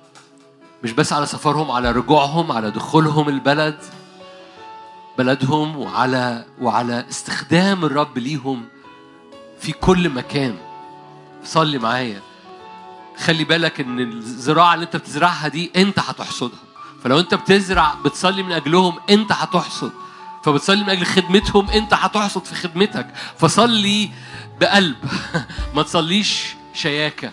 [0.82, 3.99] مش بس على سفرهم على رجوعهم على دخولهم البلد.
[5.20, 8.64] بلدهم وعلى وعلى استخدام الرب ليهم
[9.60, 10.56] في كل مكان.
[11.44, 12.20] صلي معايا.
[13.18, 16.58] خلي بالك إن الزراعة اللي أنت بتزرعها دي أنت هتحصدها.
[17.04, 19.92] فلو أنت بتزرع بتصلي من أجلهم أنت هتحصد.
[20.44, 23.06] فبتصلي من أجل خدمتهم أنت هتحصد في خدمتك.
[23.38, 24.10] فصلي
[24.60, 24.96] بقلب.
[25.74, 27.32] ما تصليش شياكة.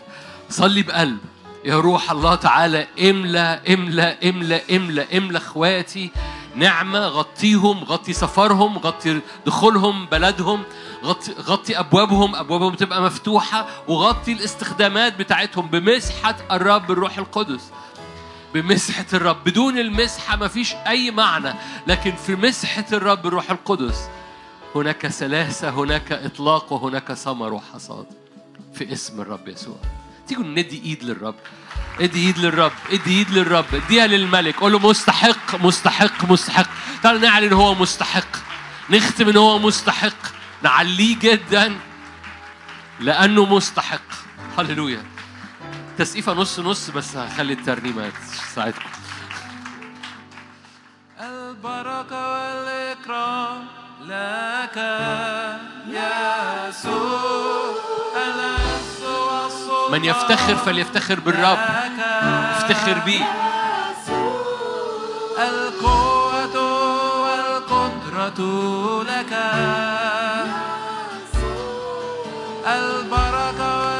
[0.49, 1.17] صلي بقلب.
[1.65, 6.11] يا روح الله تعالى املى املى املى املى املى اخواتي.
[6.57, 10.63] نعمة غطيهم غطي سفرهم غطي دخولهم بلدهم
[11.03, 12.35] غطي, غطي أبوابهم.
[12.35, 17.71] أبوابهم تبقى مفتوحة وغطي الاستخدامات بتاعتهم بمسحة الرب الروح القدس.
[18.53, 19.43] بمسحة الرب.
[19.45, 21.53] بدون المسحة مفيش أي معنى
[21.87, 24.09] لكن في مسحة الرب الروح القدس
[24.75, 28.05] هناك سلاسة هناك إطلاق وهناك ثمر وحصاد
[28.73, 29.77] في اسم الرب يسوع.
[30.27, 31.35] تيجوا ندي إيد للرب.
[31.99, 34.55] ادي ايد للرب ادي ايد للرب اديها للملك.
[34.55, 36.69] قول له مستحق مستحق مستحق.
[37.03, 38.27] تعال نعلن هو مستحق.
[38.89, 40.21] نختم إن هو مستحق.
[40.63, 41.77] نعليه جدا
[42.99, 44.01] لأنه مستحق.
[44.57, 45.03] هللويا.
[45.97, 48.11] تسقيفة نص نص بس هخلي الترنيمة
[48.51, 48.89] تساعدكم.
[51.19, 53.67] البركة والإكرام
[54.01, 54.77] لك
[55.93, 57.47] يا يسوع.
[58.17, 58.66] والسلطان
[59.91, 61.57] من يفتخر فليفتخر بالرب.
[62.57, 63.25] افتخر بيه.
[65.39, 66.55] القوة
[67.21, 68.39] والقدرة
[69.03, 69.33] لك.
[72.67, 73.96] البركة والقدرة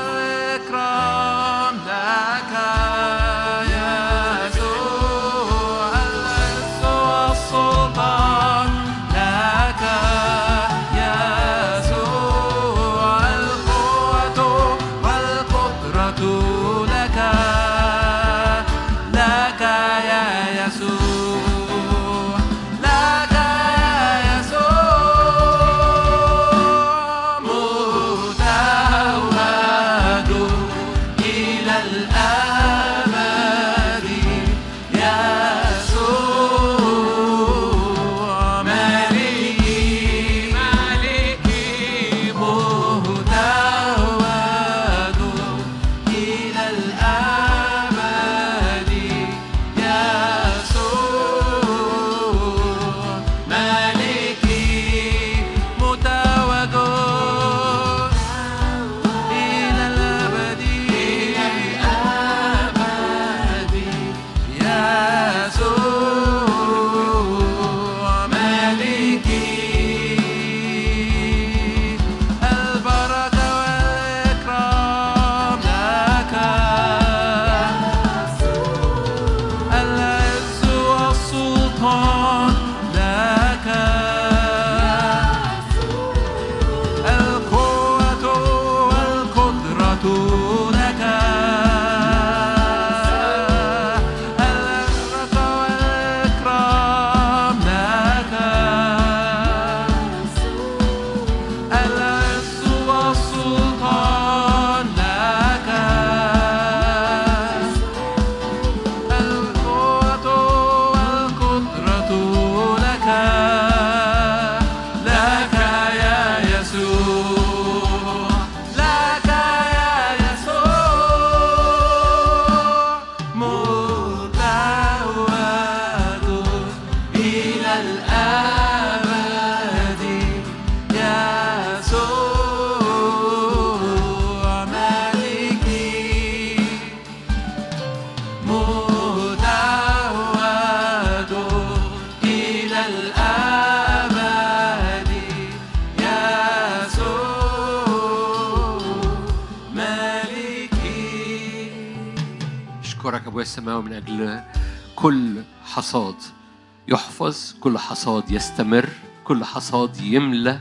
[157.97, 158.89] حصاد يستمر
[159.23, 160.59] كل حصاد يملى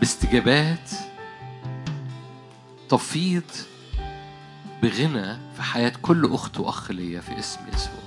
[0.00, 0.90] باستجابات
[2.88, 3.42] تفيض
[4.82, 8.02] بغنى في حياة كل أخت وأخ ليا في اسم يسوع.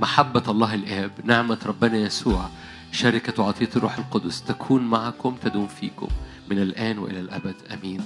[0.00, 2.48] محبة الله الآب نعمة ربنا يسوع
[2.92, 6.08] شركة وعطية الروح القدس تكون معكم تدوم فيكم
[6.50, 8.00] من الآن وإلى الأبد أمين.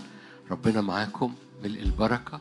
[0.50, 1.34] ربنا معاكم
[1.64, 2.40] ملء البركة.